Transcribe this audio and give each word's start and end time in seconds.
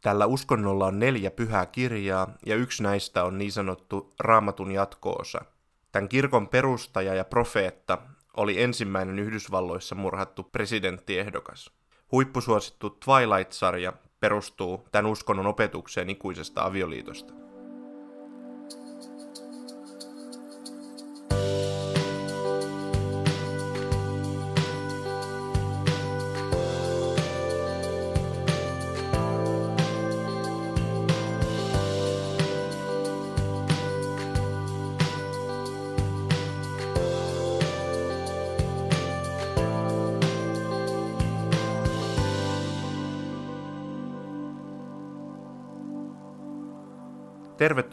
Tällä 0.00 0.26
uskonnolla 0.26 0.86
on 0.86 0.98
neljä 0.98 1.30
pyhää 1.30 1.66
kirjaa, 1.66 2.32
ja 2.46 2.56
yksi 2.56 2.82
näistä 2.82 3.24
on 3.24 3.38
niin 3.38 3.52
sanottu 3.52 4.14
raamatun 4.20 4.72
jatkoosa. 4.72 5.40
Tämän 5.92 6.08
kirkon 6.08 6.48
perustaja 6.48 7.14
ja 7.14 7.24
profeetta 7.24 7.98
oli 8.36 8.62
ensimmäinen 8.62 9.18
Yhdysvalloissa 9.18 9.94
murhattu 9.94 10.42
presidenttiehdokas. 10.42 11.70
Huippusuosittu 12.12 12.90
Twilight-sarja 12.90 13.92
perustuu 14.20 14.88
tämän 14.92 15.10
uskonnon 15.10 15.46
opetukseen 15.46 16.10
ikuisesta 16.10 16.64
avioliitosta. 16.64 17.34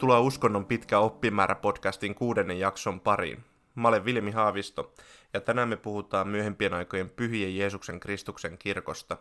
Tervetuloa 0.08 0.26
Uskonnon 0.26 0.66
pitkä 0.66 0.98
oppimäärä 0.98 1.54
podcastin 1.54 2.14
kuudennen 2.14 2.58
jakson 2.58 3.00
pariin. 3.00 3.44
Mä 3.74 3.88
olen 3.88 4.04
Vilmi 4.04 4.30
Haavisto 4.30 4.94
ja 5.32 5.40
tänään 5.40 5.68
me 5.68 5.76
puhutaan 5.76 6.28
myöhempien 6.28 6.74
aikojen 6.74 7.10
pyhien 7.10 7.56
Jeesuksen 7.56 8.00
Kristuksen 8.00 8.58
kirkosta, 8.58 9.16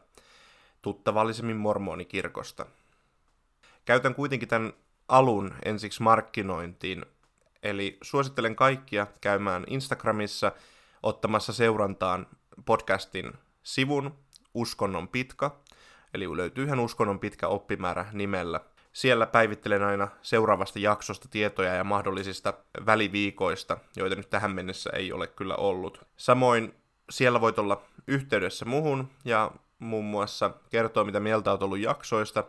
tuttavallisemmin 0.81 1.57
mormonikirkosta. 1.57 2.65
Käytän 3.85 4.15
kuitenkin 4.15 4.47
tämän 4.47 4.73
alun 5.07 5.53
ensiksi 5.65 6.03
markkinointiin, 6.03 7.05
eli 7.63 7.97
suosittelen 8.01 8.55
kaikkia 8.55 9.07
käymään 9.21 9.63
Instagramissa 9.67 10.51
ottamassa 11.03 11.53
seurantaan 11.53 12.27
podcastin 12.65 13.33
sivun 13.63 14.15
Uskonnon 14.53 15.07
pitkä, 15.07 15.51
eli 16.13 16.37
löytyy 16.37 16.65
ihan 16.65 16.79
Uskonnon 16.79 17.19
pitkä 17.19 17.47
oppimäärä 17.47 18.05
nimellä– 18.13 18.61
siellä 18.97 19.25
päivittelen 19.25 19.83
aina 19.83 20.07
seuraavasta 20.21 20.79
jaksosta 20.79 21.27
tietoja 21.27 21.73
ja 21.73 21.83
mahdollisista 21.83 22.53
väliviikoista, 22.85 23.77
joita 23.95 24.15
nyt 24.15 24.29
tähän 24.29 24.51
mennessä 24.51 24.89
ei 24.93 25.13
ole 25.13 25.27
kyllä 25.27 25.55
ollut. 25.55 26.05
Samoin 26.17 26.73
siellä 27.09 27.41
voit 27.41 27.59
olla 27.59 27.81
yhteydessä 28.07 28.65
muhun 28.65 29.09
ja 29.25 29.51
muun 29.79 30.05
muassa 30.05 30.51
kertoa, 30.69 31.03
mitä 31.03 31.19
mieltä 31.19 31.51
olet 31.51 31.61
ollut 31.61 31.79
jaksoista, 31.79 32.43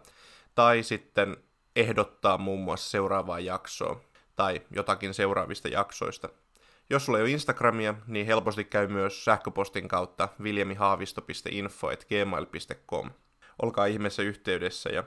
tai 0.55 0.83
sitten 0.83 1.37
ehdottaa 1.77 2.39
muun 2.39 2.61
muassa 2.61 2.91
seuraavaa 2.91 3.41
jaksoa 3.41 4.01
tai 4.37 4.63
jotakin 4.71 5.15
seuraavista 5.15 5.69
jaksoista. 5.69 6.29
Jos 6.91 7.05
sulla 7.05 7.19
ei 7.19 7.23
ole 7.23 7.31
Instagramia, 7.31 7.95
niin 8.07 8.27
helposti 8.27 8.65
käy 8.65 8.87
myös 8.87 9.25
sähköpostin 9.25 9.89
kautta 9.89 10.29
viljamihaavisto.info.gmail.com. 10.43 13.11
Olkaa 13.63 13.87
ihmeessä 13.87 14.23
yhteydessä 14.23 14.91
ja 14.91 15.05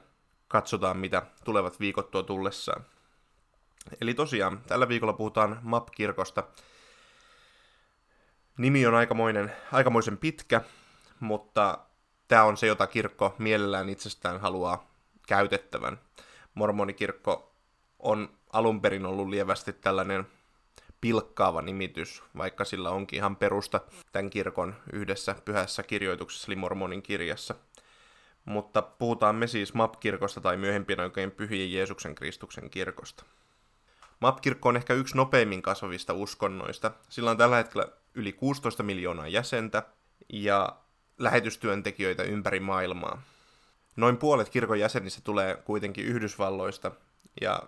katsotaan, 0.51 0.97
mitä 0.97 1.21
tulevat 1.43 1.79
viikot 1.79 2.11
tuo 2.11 2.23
tullessaan. 2.23 2.85
Eli 4.01 4.13
tosiaan, 4.13 4.61
tällä 4.67 4.87
viikolla 4.87 5.13
puhutaan 5.13 5.59
MAP-kirkosta. 5.61 6.43
Nimi 8.57 8.85
on 8.85 8.95
aikamoinen, 8.95 9.51
aikamoisen 9.71 10.17
pitkä, 10.17 10.61
mutta 11.19 11.77
tämä 12.27 12.43
on 12.43 12.57
se, 12.57 12.67
jota 12.67 12.87
kirkko 12.87 13.35
mielellään 13.37 13.89
itsestään 13.89 14.41
haluaa 14.41 14.87
käytettävän. 15.27 15.99
Mormonikirkko 16.53 17.53
on 17.99 18.29
alun 18.53 18.81
perin 18.81 19.05
ollut 19.05 19.29
lievästi 19.29 19.73
tällainen 19.73 20.27
pilkkaava 21.01 21.61
nimitys, 21.61 22.23
vaikka 22.37 22.65
sillä 22.65 22.89
onkin 22.89 23.17
ihan 23.17 23.35
perusta 23.35 23.81
tämän 24.11 24.29
kirkon 24.29 24.75
yhdessä 24.93 25.35
pyhässä 25.45 25.83
kirjoituksessa, 25.83 26.45
eli 26.47 26.55
Mormonin 26.55 27.01
kirjassa– 27.01 27.55
mutta 28.45 28.81
puhutaan 28.81 29.35
me 29.35 29.47
siis 29.47 29.73
MAP-kirkosta 29.73 30.41
tai 30.41 30.57
myöhempien 30.57 30.99
oikein 30.99 31.31
pyhien 31.31 31.73
Jeesuksen 31.73 32.15
Kristuksen 32.15 32.69
kirkosta. 32.69 33.25
MAP-kirkko 34.19 34.69
on 34.69 34.77
ehkä 34.77 34.93
yksi 34.93 35.17
nopeimmin 35.17 35.61
kasvavista 35.61 36.13
uskonnoista. 36.13 36.91
Sillä 37.09 37.31
on 37.31 37.37
tällä 37.37 37.55
hetkellä 37.55 37.87
yli 38.13 38.33
16 38.33 38.83
miljoonaa 38.83 39.27
jäsentä 39.27 39.83
ja 40.33 40.75
lähetystyöntekijöitä 41.17 42.23
ympäri 42.23 42.59
maailmaa. 42.59 43.21
Noin 43.95 44.17
puolet 44.17 44.49
kirkon 44.49 44.79
jäsenistä 44.79 45.21
tulee 45.23 45.55
kuitenkin 45.55 46.05
Yhdysvalloista, 46.05 46.91
ja 47.41 47.63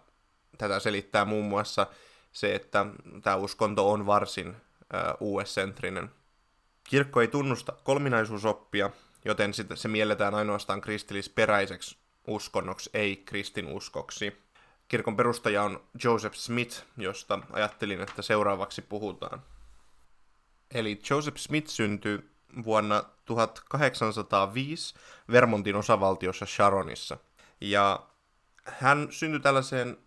tätä 0.58 0.80
selittää 0.80 1.26
muun 1.26 1.46
muassa 1.46 1.88
se, 2.32 2.56
että 2.56 2.86
tämä 3.24 3.36
uskonto 3.36 3.92
on 3.92 4.06
varsin 4.06 4.56
US-sentrinen. 5.20 6.10
Kirkko 6.84 7.22
ei 7.22 7.28
tunnusta 7.28 7.74
kolminaisuusoppia, 7.84 8.90
joten 9.26 9.52
se 9.76 9.88
mielletään 9.88 10.36
ainoastaan 10.36 10.82
kristillisperäiseksi 10.82 11.98
uskonnoksi, 12.28 12.90
ei 12.94 13.16
kristinuskoksi. 13.16 14.44
Kirkon 14.88 15.18
perustaja 15.18 15.64
on 15.64 15.84
Joseph 16.04 16.36
Smith, 16.36 16.84
josta 16.98 17.40
ajattelin, 17.52 18.02
että 18.02 18.22
seuraavaksi 18.22 18.82
puhutaan. 18.82 19.42
Eli 20.74 21.02
Joseph 21.10 21.38
Smith 21.38 21.68
syntyi 21.68 22.30
vuonna 22.66 23.04
1805 23.26 24.96
Vermontin 25.32 25.76
osavaltiossa 25.76 26.46
Sharonissa. 26.46 27.18
Ja 27.62 28.08
hän 28.66 29.08
syntyi 29.12 29.40
tällaiseen 29.40 29.98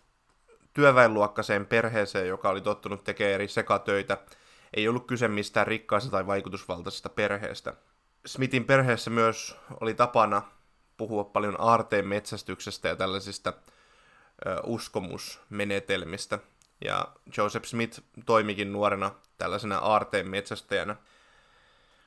työväenluokkaiseen 0.73 1.67
perheeseen, 1.67 2.29
joka 2.29 2.49
oli 2.49 2.61
tottunut 2.61 3.05
tekemään 3.05 3.35
eri 3.35 3.49
sekatöitä. 3.49 4.19
Ei 4.75 4.89
ollut 4.89 5.07
kyse 5.07 5.29
mistään 5.29 5.67
rikkaasta 5.67 6.11
tai 6.11 6.27
vaikutusvaltaisesta 6.27 7.09
perheestä. 7.09 7.75
Smithin 8.27 8.65
perheessä 8.65 9.11
myös 9.11 9.57
oli 9.81 9.95
tapana 9.95 10.43
puhua 10.97 11.25
paljon 11.25 11.57
aarteen 11.59 12.07
metsästyksestä 12.07 12.89
ja 12.89 12.97
tällaisista 12.97 13.53
uskomusmenetelmistä. 14.65 16.39
Ja 16.85 17.09
Joseph 17.37 17.67
Smith 17.67 18.01
toimikin 18.27 18.73
nuorena 18.73 19.11
tällaisena 19.39 19.79
aarteen 19.79 20.29
metsästäjänä. 20.29 20.97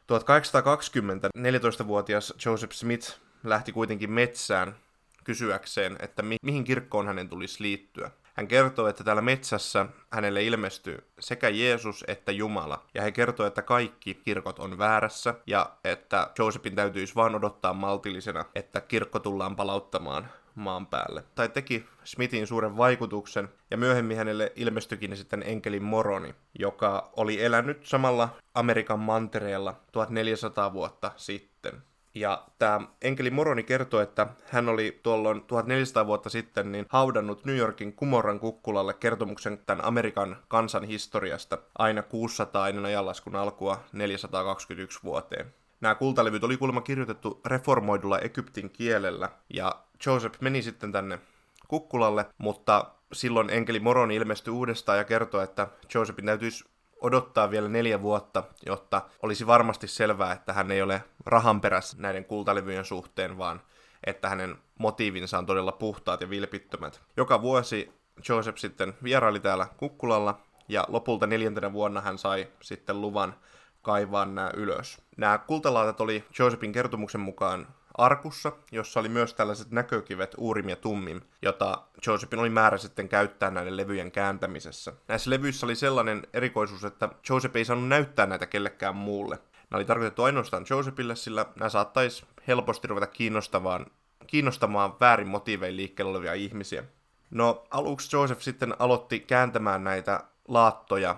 1820 0.08 1.30
14-vuotias 1.38 2.34
Joseph 2.46 2.74
Smith 2.74 3.18
lähti 3.44 3.72
kuitenkin 3.72 4.12
metsään 4.12 4.76
kysyäkseen, 5.24 5.96
että 6.00 6.22
mi- 6.22 6.38
mihin 6.42 6.64
kirkkoon 6.64 7.08
hänen 7.08 7.30
tulisi 7.30 7.64
liittyä. 7.64 8.12
Hän 8.40 8.48
kertoo, 8.48 8.88
että 8.88 9.04
täällä 9.04 9.22
metsässä 9.22 9.86
hänelle 10.12 10.44
ilmestyy 10.44 11.08
sekä 11.20 11.50
Jeesus 11.50 12.06
että 12.08 12.32
Jumala. 12.32 12.86
Ja 12.94 13.02
he 13.02 13.12
kertoo, 13.12 13.46
että 13.46 13.62
kaikki 13.62 14.14
kirkot 14.14 14.60
on 14.60 14.78
väärässä 14.78 15.34
ja 15.48 15.72
että 15.84 16.32
Josephin 16.38 16.76
täytyisi 16.76 17.16
vaan 17.16 17.36
odottaa 17.36 17.74
maltillisena, 17.74 18.46
että 18.56 18.82
kirkko 18.82 19.20
tullaan 19.20 19.56
palauttamaan 19.56 20.28
maan 20.56 20.88
päälle. 20.88 21.24
Tai 21.36 21.50
teki 21.50 21.86
Smithin 22.04 22.48
suuren 22.48 22.78
vaikutuksen, 22.78 23.50
ja 23.72 23.78
myöhemmin 23.78 24.18
hänelle 24.18 24.52
ilmestyikin 24.56 25.18
sitten 25.18 25.44
enkelin 25.46 25.84
Moroni, 25.84 26.36
joka 26.60 27.10
oli 27.16 27.44
elänyt 27.44 27.86
samalla 27.86 28.30
Amerikan 28.54 29.00
mantereella 29.00 29.76
1400 29.92 30.74
vuotta 30.74 31.12
sitten. 31.16 31.89
Ja 32.16 32.48
tämä 32.60 32.82
enkeli 33.02 33.30
Moroni 33.30 33.64
kertoo, 33.64 34.02
että 34.02 34.28
hän 34.46 34.70
oli 34.70 35.00
tuolloin 35.04 35.42
1400 35.42 36.08
vuotta 36.08 36.30
sitten 36.30 36.72
niin 36.72 36.86
haudannut 36.90 37.46
New 37.46 37.58
Yorkin 37.58 37.94
Kumorran 37.94 38.40
kukkulalle 38.40 38.94
kertomuksen 38.94 39.58
tämän 39.66 39.86
Amerikan 39.86 40.38
kansan 40.48 40.84
historiasta 40.84 41.58
aina 41.78 42.02
600 42.02 42.70
ennen 42.70 42.86
ajanlaskun 42.86 43.36
alkua 43.36 43.84
421 43.94 45.00
vuoteen. 45.04 45.54
Nämä 45.82 45.96
kultalevyt 45.96 46.44
oli 46.44 46.58
kuulemma 46.58 46.82
kirjoitettu 46.82 47.42
reformoidulla 47.46 48.20
Egyptin 48.20 48.70
kielellä, 48.70 49.30
ja 49.54 49.76
Joseph 50.06 50.42
meni 50.42 50.62
sitten 50.62 50.92
tänne 50.92 51.20
kukkulalle, 51.68 52.26
mutta 52.38 52.86
silloin 53.14 53.50
enkeli 53.50 53.80
Moroni 53.80 54.16
ilmestyi 54.16 54.54
uudestaan 54.54 54.98
ja 54.98 55.04
kertoi, 55.04 55.44
että 55.44 55.68
Josephin 55.94 56.26
täytyisi 56.26 56.66
odottaa 57.02 57.52
vielä 57.52 57.70
neljä 57.70 58.02
vuotta, 58.02 58.44
jotta 58.66 59.02
olisi 59.24 59.48
varmasti 59.48 59.88
selvää, 59.88 60.34
että 60.34 60.54
hän 60.54 60.72
ei 60.72 60.82
ole 60.82 61.04
rahan 61.26 61.62
perässä 61.62 61.98
näiden 62.00 62.26
kultalevyjen 62.26 62.86
suhteen, 62.86 63.38
vaan 63.38 63.62
että 64.04 64.30
hänen 64.30 64.56
motiivinsa 64.78 65.38
on 65.38 65.46
todella 65.46 65.72
puhtaat 65.72 66.22
ja 66.22 66.30
vilpittömät. 66.30 67.02
Joka 67.18 67.42
vuosi 67.42 67.92
Joseph 68.30 68.58
sitten 68.58 68.94
vieraili 69.04 69.40
täällä 69.40 69.68
Kukkulalla, 69.78 70.42
ja 70.68 70.86
lopulta 70.88 71.28
neljäntenä 71.28 71.74
vuonna 71.74 72.02
hän 72.02 72.18
sai 72.18 72.48
sitten 72.62 73.02
luvan 73.02 73.36
kaivaa 73.82 74.26
nämä 74.26 74.52
ylös. 74.56 75.02
Nämä 75.18 75.38
kultalaatat 75.38 76.02
oli 76.02 76.24
Josephin 76.40 76.72
kertomuksen 76.72 77.22
mukaan 77.22 77.68
arkussa, 78.00 78.52
jossa 78.72 79.00
oli 79.00 79.10
myös 79.10 79.34
tällaiset 79.34 79.72
näkökivet 79.72 80.36
Uurim 80.38 80.70
ja 80.70 80.76
Tummim, 80.76 81.22
jota 81.42 81.82
Josephin 82.08 82.40
oli 82.40 82.50
määrä 82.50 82.78
sitten 82.78 83.10
käyttää 83.10 83.52
näiden 83.52 83.78
levyjen 83.78 84.12
kääntämisessä. 84.12 84.94
Näissä 85.08 85.30
levyissä 85.30 85.66
oli 85.66 85.76
sellainen 85.76 86.28
erikoisuus, 86.34 86.84
että 86.84 87.10
Joseph 87.30 87.56
ei 87.56 87.66
saanut 87.66 87.88
näyttää 87.88 88.26
näitä 88.26 88.46
kellekään 88.46 88.96
muulle. 88.96 89.36
Nämä 89.36 89.78
oli 89.78 89.86
tarkoitettu 89.86 90.24
ainoastaan 90.24 90.66
Josephille, 90.70 91.16
sillä 91.16 91.46
nämä 91.56 91.70
saattaisi 91.70 92.26
helposti 92.48 92.88
ruveta 92.88 93.08
kiinnostavaan 93.08 93.86
kiinnostamaan 94.28 95.00
väärin 95.00 95.28
motiivein 95.28 95.78
liikkeellä 95.78 96.10
olevia 96.12 96.34
ihmisiä. 96.34 96.84
No 97.30 97.64
aluksi 97.72 98.16
Joseph 98.16 98.42
sitten 98.42 98.76
aloitti 98.80 99.20
kääntämään 99.20 99.84
näitä 99.84 100.24
laattoja 100.48 101.16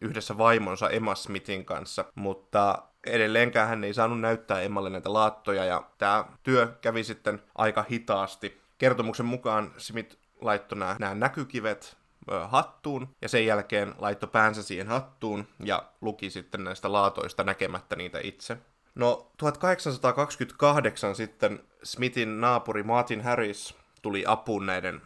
yhdessä 0.00 0.38
vaimonsa 0.38 0.90
Emma 0.90 1.14
Smithin 1.14 1.64
kanssa, 1.64 2.04
mutta 2.14 2.82
edelleenkään 3.06 3.68
hän 3.68 3.84
ei 3.84 3.94
saanut 3.94 4.20
näyttää 4.20 4.60
Emmalle 4.60 4.90
näitä 4.90 5.12
laattoja 5.12 5.64
ja 5.64 5.82
tämä 5.98 6.24
työ 6.42 6.72
kävi 6.80 7.04
sitten 7.04 7.42
aika 7.54 7.84
hitaasti. 7.90 8.60
Kertomuksen 8.78 9.26
mukaan 9.26 9.72
Smith 9.76 10.16
laittoi 10.40 10.78
nämä, 10.78 10.96
nämä 10.98 11.14
näkykivet 11.14 11.96
hattuun 12.44 13.08
ja 13.22 13.28
sen 13.28 13.46
jälkeen 13.46 13.94
laittoi 13.98 14.28
päänsä 14.28 14.62
siihen 14.62 14.86
hattuun 14.86 15.48
ja 15.64 15.82
luki 16.00 16.30
sitten 16.30 16.64
näistä 16.64 16.92
laatoista 16.92 17.44
näkemättä 17.44 17.96
niitä 17.96 18.18
itse. 18.22 18.58
No 18.94 19.30
1828 19.36 21.16
sitten 21.16 21.60
Smithin 21.82 22.40
naapuri 22.40 22.82
Martin 22.82 23.22
Harris 23.22 23.74
tuli 24.02 24.24
apuun 24.26 24.66
näiden 24.66 25.02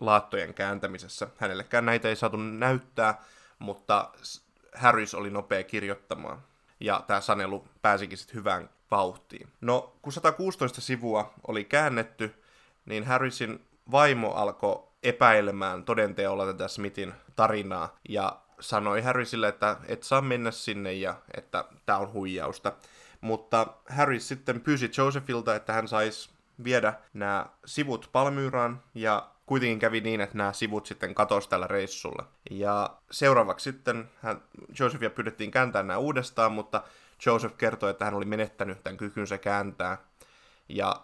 laattojen 0.00 0.54
kääntämisessä. 0.54 1.28
Hänellekään 1.36 1.86
näitä 1.86 2.08
ei 2.08 2.16
saatu 2.16 2.36
näyttää, 2.36 3.22
mutta 3.58 4.12
Harris 4.74 5.14
oli 5.14 5.30
nopea 5.30 5.62
kirjoittamaan. 5.62 6.42
Ja 6.82 7.04
tämä 7.06 7.20
sanelu 7.20 7.68
pääsikin 7.82 8.18
sitten 8.18 8.36
hyvään 8.36 8.70
vauhtiin. 8.90 9.48
No, 9.60 9.96
kun 10.02 10.12
116 10.12 10.80
sivua 10.80 11.34
oli 11.46 11.64
käännetty, 11.64 12.42
niin 12.86 13.04
Harrisin 13.04 13.66
vaimo 13.90 14.32
alkoi 14.32 14.88
epäilemään 15.02 15.84
todenteolla 15.84 16.46
tätä 16.46 16.68
Smithin 16.68 17.14
tarinaa 17.36 17.96
ja 18.08 18.40
sanoi 18.60 19.02
Harrisille, 19.02 19.48
että 19.48 19.76
et 19.88 20.02
saa 20.02 20.20
mennä 20.20 20.50
sinne 20.50 20.92
ja 20.92 21.14
että 21.36 21.64
tämä 21.86 21.98
on 21.98 22.12
huijausta. 22.12 22.72
Mutta 23.20 23.66
Harris 23.88 24.28
sitten 24.28 24.60
pyysi 24.60 24.90
Josephilta, 24.98 25.54
että 25.54 25.72
hän 25.72 25.88
saisi 25.88 26.30
viedä 26.64 26.94
nämä 27.14 27.46
sivut 27.64 28.08
Palmyraan 28.12 28.82
ja 28.94 29.30
kuitenkin 29.52 29.78
kävi 29.78 30.00
niin, 30.00 30.20
että 30.20 30.38
nämä 30.38 30.52
sivut 30.52 30.86
sitten 30.86 31.14
katosi 31.14 31.48
tällä 31.48 31.66
reissulla. 31.66 32.28
Ja 32.50 32.90
seuraavaksi 33.10 33.64
sitten 33.64 34.10
hän, 34.22 34.42
Josephia 34.80 35.10
pyydettiin 35.10 35.50
kääntää 35.50 35.82
nämä 35.82 35.98
uudestaan, 35.98 36.52
mutta 36.52 36.82
Joseph 37.26 37.56
kertoi, 37.56 37.90
että 37.90 38.04
hän 38.04 38.14
oli 38.14 38.24
menettänyt 38.24 38.84
tämän 38.84 38.96
kykynsä 38.96 39.38
kääntää. 39.38 39.98
Ja 40.68 41.02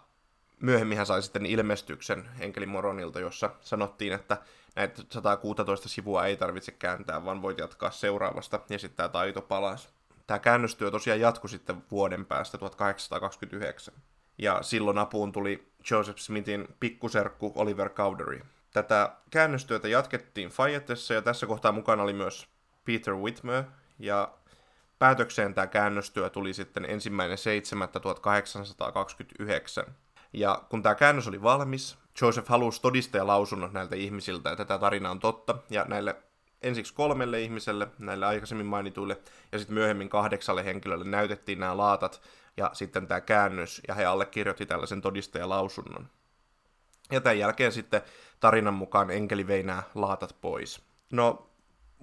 myöhemmin 0.59 0.97
hän 0.97 1.05
sai 1.05 1.21
sitten 1.21 1.45
ilmestyksen 1.45 2.29
enkelin 2.39 2.69
Moronilta, 2.69 3.19
jossa 3.19 3.49
sanottiin, 3.61 4.13
että 4.13 4.37
näitä 4.75 5.03
116 5.09 5.89
sivua 5.89 6.25
ei 6.25 6.37
tarvitse 6.37 6.71
kääntää, 6.71 7.25
vaan 7.25 7.41
voit 7.41 7.57
jatkaa 7.57 7.91
seuraavasta, 7.91 8.59
ja 8.69 8.79
sitten 8.79 8.97
tämä 8.97 9.09
taito 9.09 9.41
palasi. 9.41 9.89
Tämä 10.27 10.39
käännöstyö 10.39 10.91
tosiaan 10.91 11.19
jatkui 11.19 11.49
sitten 11.49 11.83
vuoden 11.91 12.25
päästä 12.25 12.57
1829 12.57 13.93
ja 14.39 14.63
silloin 14.63 14.97
apuun 14.97 15.31
tuli 15.31 15.71
Joseph 15.91 16.19
Smithin 16.19 16.67
pikkuserkku 16.79 17.51
Oliver 17.55 17.89
Cowdery. 17.89 18.41
Tätä 18.73 19.15
käännöstyötä 19.29 19.87
jatkettiin 19.87 20.49
Fayettessa 20.49 21.13
ja 21.13 21.21
tässä 21.21 21.47
kohtaa 21.47 21.71
mukana 21.71 22.03
oli 22.03 22.13
myös 22.13 22.47
Peter 22.85 23.15
Whitmer 23.15 23.63
ja 23.99 24.33
päätökseen 24.99 25.53
tämä 25.53 25.67
käännöstyö 25.67 26.29
tuli 26.29 26.53
sitten 26.53 26.85
ensimmäinen 26.85 27.37
7.1829. 29.85 29.91
Ja 30.33 30.63
kun 30.69 30.83
tämä 30.83 30.95
käännös 30.95 31.27
oli 31.27 31.41
valmis, 31.41 31.97
Joseph 32.21 32.47
halusi 32.47 32.81
todistajalausunnot 32.81 33.73
näiltä 33.73 33.95
ihmisiltä, 33.95 34.51
että 34.51 34.65
tämä 34.65 34.79
tarina 34.79 35.11
on 35.11 35.19
totta, 35.19 35.55
ja 35.69 35.85
näille 35.87 36.15
ensiksi 36.61 36.93
kolmelle 36.93 37.41
ihmiselle, 37.41 37.87
näille 37.99 38.25
aikaisemmin 38.25 38.65
mainituille, 38.65 39.17
ja 39.51 39.57
sitten 39.59 39.73
myöhemmin 39.73 40.09
kahdeksalle 40.09 40.65
henkilölle 40.65 41.05
näytettiin 41.05 41.59
nämä 41.59 41.77
laatat, 41.77 42.21
ja 42.57 42.69
sitten 42.73 43.07
tämä 43.07 43.21
käännös, 43.21 43.81
ja 43.87 43.95
he 43.95 44.05
allekirjoitti 44.05 44.65
tällaisen 44.65 45.01
todistajalausunnon. 45.01 46.07
Ja 47.11 47.21
tämän 47.21 47.39
jälkeen 47.39 47.71
sitten 47.71 48.01
tarinan 48.39 48.73
mukaan 48.73 49.11
enkeli 49.11 49.47
vei 49.47 49.63
nämä 49.63 49.83
laatat 49.95 50.35
pois. 50.41 50.81
No, 51.11 51.49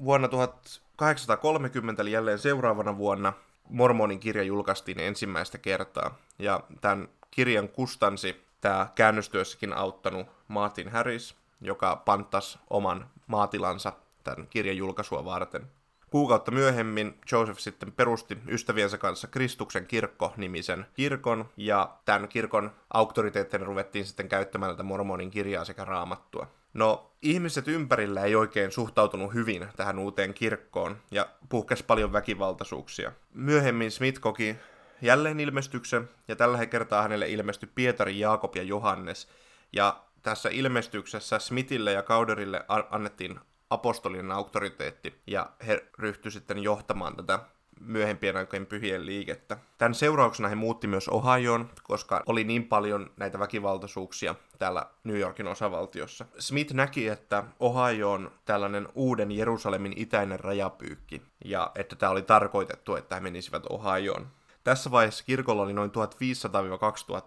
vuonna 0.04 0.28
1830, 0.28 2.02
eli 2.02 2.12
jälleen 2.12 2.38
seuraavana 2.38 2.98
vuonna, 2.98 3.32
Mormonin 3.68 4.20
kirja 4.20 4.42
julkaistiin 4.42 5.00
ensimmäistä 5.00 5.58
kertaa. 5.58 6.18
Ja 6.38 6.60
tämän 6.80 7.08
kirjan 7.30 7.68
kustansi 7.68 8.44
tämä 8.60 8.88
käännöstyössäkin 8.94 9.72
auttanut 9.72 10.26
Martin 10.48 10.88
Harris, 10.88 11.36
joka 11.60 11.96
panttasi 11.96 12.58
oman 12.70 13.10
maatilansa 13.26 13.92
tämän 14.34 14.46
kirjan 14.50 14.76
julkaisua 14.76 15.24
varten. 15.24 15.66
Kuukautta 16.10 16.50
myöhemmin 16.50 17.20
Joseph 17.32 17.58
sitten 17.58 17.92
perusti 17.92 18.38
ystäviensä 18.48 18.98
kanssa 18.98 19.28
Kristuksen 19.28 19.86
kirkko-nimisen 19.86 20.86
kirkon, 20.94 21.48
ja 21.56 21.96
tämän 22.04 22.28
kirkon 22.28 22.70
auktoriteetteina 22.94 23.66
ruvettiin 23.66 24.06
sitten 24.06 24.28
käyttämään 24.28 24.72
tätä 24.72 24.82
mormonin 24.82 25.30
kirjaa 25.30 25.64
sekä 25.64 25.84
raamattua. 25.84 26.46
No, 26.74 27.10
ihmiset 27.22 27.68
ympärillä 27.68 28.24
ei 28.24 28.34
oikein 28.36 28.72
suhtautunut 28.72 29.34
hyvin 29.34 29.66
tähän 29.76 29.98
uuteen 29.98 30.34
kirkkoon, 30.34 30.96
ja 31.10 31.28
puhkesi 31.48 31.84
paljon 31.84 32.12
väkivaltaisuuksia. 32.12 33.12
Myöhemmin 33.34 33.90
Smith 33.90 34.20
koki 34.20 34.56
jälleen 35.02 35.40
ilmestyksen, 35.40 36.08
ja 36.28 36.36
tällä 36.36 36.66
kertaa 36.66 37.02
hänelle 37.02 37.28
ilmestyi 37.28 37.68
Pietari, 37.74 38.18
Jaakob 38.18 38.56
ja 38.56 38.62
Johannes, 38.62 39.28
ja 39.72 40.00
tässä 40.22 40.48
ilmestyksessä 40.52 41.38
Smithille 41.38 41.92
ja 41.92 42.02
Kauderille 42.02 42.64
annettiin 42.90 43.40
apostolinen 43.70 44.32
auktoriteetti, 44.32 45.22
ja 45.26 45.50
he 45.66 45.86
ryhtyivät 45.98 46.32
sitten 46.32 46.58
johtamaan 46.58 47.16
tätä 47.16 47.38
myöhempien 47.80 48.36
aikojen 48.36 48.66
pyhien 48.66 49.06
liikettä. 49.06 49.56
Tämän 49.78 49.94
seurauksena 49.94 50.48
he 50.48 50.54
muutti 50.54 50.86
myös 50.86 51.08
Ohioon, 51.08 51.70
koska 51.82 52.22
oli 52.26 52.44
niin 52.44 52.64
paljon 52.64 53.10
näitä 53.16 53.38
väkivaltaisuuksia 53.38 54.34
täällä 54.58 54.86
New 55.04 55.18
Yorkin 55.18 55.46
osavaltiossa. 55.46 56.26
Smith 56.38 56.74
näki, 56.74 57.08
että 57.08 57.44
Ohio 57.60 58.12
on 58.12 58.30
tällainen 58.44 58.88
uuden 58.94 59.32
Jerusalemin 59.32 59.92
itäinen 59.96 60.40
rajapyykki, 60.40 61.22
ja 61.44 61.70
että 61.74 61.96
tämä 61.96 62.12
oli 62.12 62.22
tarkoitettu, 62.22 62.96
että 62.96 63.14
he 63.14 63.20
menisivät 63.20 63.66
Ohioon. 63.70 64.26
Tässä 64.64 64.90
vaiheessa 64.90 65.24
kirkolla 65.24 65.62
oli 65.62 65.72
noin 65.72 65.90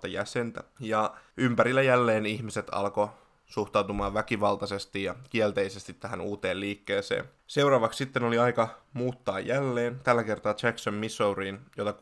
1500-2000 0.06 0.07
jäsentä, 0.07 0.63
ja 0.80 1.13
ympärillä 1.38 1.81
jälleen 1.81 2.25
ihmiset 2.25 2.68
alkoi 2.71 3.09
suhtautumaan 3.50 4.13
väkivaltaisesti 4.13 5.04
ja 5.04 5.16
kielteisesti 5.30 5.94
tähän 5.94 6.22
uuteen 6.22 6.60
liikkeeseen. 6.60 7.25
Seuraavaksi 7.48 7.98
sitten 7.98 8.24
oli 8.24 8.38
aika 8.38 8.69
muuttaa 8.94 9.40
jälleen, 9.40 10.00
tällä 10.04 10.24
kertaa 10.24 10.56
Jackson, 10.63 10.94
Missouriin, 10.94 11.60
jota 11.78 11.94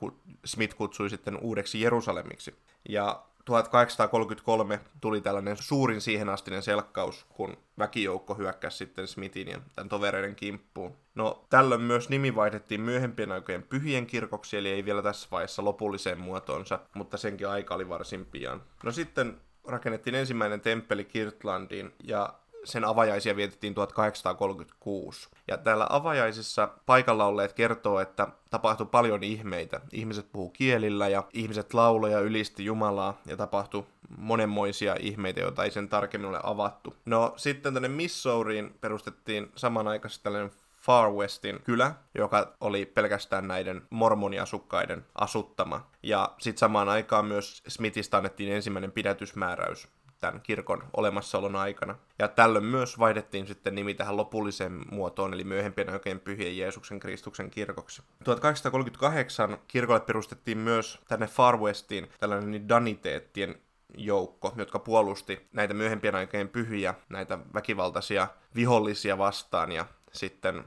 Smith 0.46 0.76
kutsui 0.76 1.10
sitten 1.10 1.38
uudeksi 1.42 1.82
Jerusalemiksi. 1.82 2.56
Ja 2.90 3.24
1833 3.48 4.80
tuli 5.02 5.22
tällainen 5.22 5.58
suurin 5.58 6.02
siihen 6.02 6.30
astinen 6.30 6.64
selkkaus, 6.64 7.26
kun 7.30 7.58
väkijoukko 7.80 8.36
hyökkäsi 8.36 8.78
sitten 8.78 9.08
Smithin 9.08 9.48
ja 9.48 9.60
tämän 9.76 9.90
tovereiden 9.90 10.36
kimppuun. 10.36 10.96
No, 11.16 11.46
tällöin 11.50 11.82
myös 11.82 12.10
nimi 12.10 12.36
vaihdettiin 12.36 12.82
myöhempien 12.82 13.32
aikojen 13.32 13.64
pyhien 13.64 14.08
kirkoksi, 14.08 14.58
eli 14.58 14.70
ei 14.70 14.86
vielä 14.86 15.02
tässä 15.02 15.28
vaiheessa 15.32 15.66
lopulliseen 15.66 16.20
muotoonsa, 16.20 16.80
mutta 16.94 17.18
senkin 17.18 17.48
aika 17.48 17.76
oli 17.76 17.90
varsin 17.90 18.26
pian. 18.26 18.64
No 18.84 18.92
sitten 18.92 19.42
rakennettiin 19.68 20.16
ensimmäinen 20.16 20.62
temppeli 20.62 21.06
Kirtlandiin 21.06 21.94
ja 22.04 22.34
sen 22.64 22.86
avajaisia 22.86 23.36
vietettiin 23.36 23.74
1836. 23.74 25.30
Ja 25.48 25.58
täällä 25.58 25.88
avajaisissa 25.90 26.70
paikalla 26.86 27.26
olleet 27.26 27.54
kertoo, 27.54 28.00
että 28.00 28.28
tapahtui 28.50 28.88
paljon 28.92 29.24
ihmeitä. 29.24 29.82
Ihmiset 29.92 30.32
puhuu 30.32 30.50
kielillä 30.50 31.08
ja 31.08 31.24
ihmiset 31.34 31.74
lauloja 31.74 32.20
ylisti 32.20 32.66
Jumalaa 32.66 33.22
ja 33.26 33.38
tapahtui 33.38 33.84
monenmoisia 34.18 34.96
ihmeitä, 35.00 35.40
joita 35.40 35.64
ei 35.64 35.72
sen 35.72 35.90
tarkemmin 35.90 36.30
ole 36.30 36.40
avattu. 36.44 36.96
No 37.06 37.34
sitten 37.38 37.74
tänne 37.74 37.90
Missouriin 37.90 38.76
perustettiin 38.82 39.52
samanaikaisesti 39.56 40.24
tällainen 40.24 40.52
Far 40.88 41.12
Westin 41.12 41.60
kylä, 41.64 41.94
joka 42.16 42.54
oli 42.62 42.86
pelkästään 42.86 43.48
näiden 43.48 43.82
mormoniasukkaiden 43.90 45.06
asuttama. 45.16 45.90
Ja 46.04 46.34
sitten 46.38 46.60
samaan 46.60 46.90
aikaan 46.90 47.26
myös 47.26 47.64
Smithistä 47.68 48.18
annettiin 48.18 48.54
ensimmäinen 48.54 48.92
pidätysmääräys 48.92 49.88
tämän 50.20 50.42
kirkon 50.42 50.84
olemassaolon 50.98 51.56
aikana. 51.56 51.96
Ja 52.20 52.28
tällöin 52.28 52.66
myös 52.66 53.00
vaihdettiin 53.00 53.48
sitten 53.48 53.76
nimi 53.76 53.94
tähän 53.94 54.18
lopulliseen 54.18 54.86
muotoon, 54.92 55.34
eli 55.34 55.44
myöhempien 55.44 55.90
oikein 55.90 56.20
pyhien 56.20 56.58
Jeesuksen 56.58 57.00
Kristuksen 57.00 57.50
kirkoksi. 57.50 58.02
1838 58.24 59.58
kirkolle 59.68 60.00
perustettiin 60.00 60.58
myös 60.58 61.00
tänne 61.08 61.28
Far 61.28 61.58
Westiin 61.58 62.10
tällainen 62.20 62.70
daniteettien 62.70 63.56
joukko, 63.98 64.54
jotka 64.56 64.80
puolusti 64.80 65.48
näitä 65.54 65.74
myöhempien 65.74 66.16
aikojen 66.16 66.50
pyhiä, 66.50 66.94
näitä 67.10 67.40
väkivaltaisia 67.54 68.28
vihollisia 68.56 69.18
vastaan 69.18 69.72
ja 69.72 69.86
sitten 70.12 70.64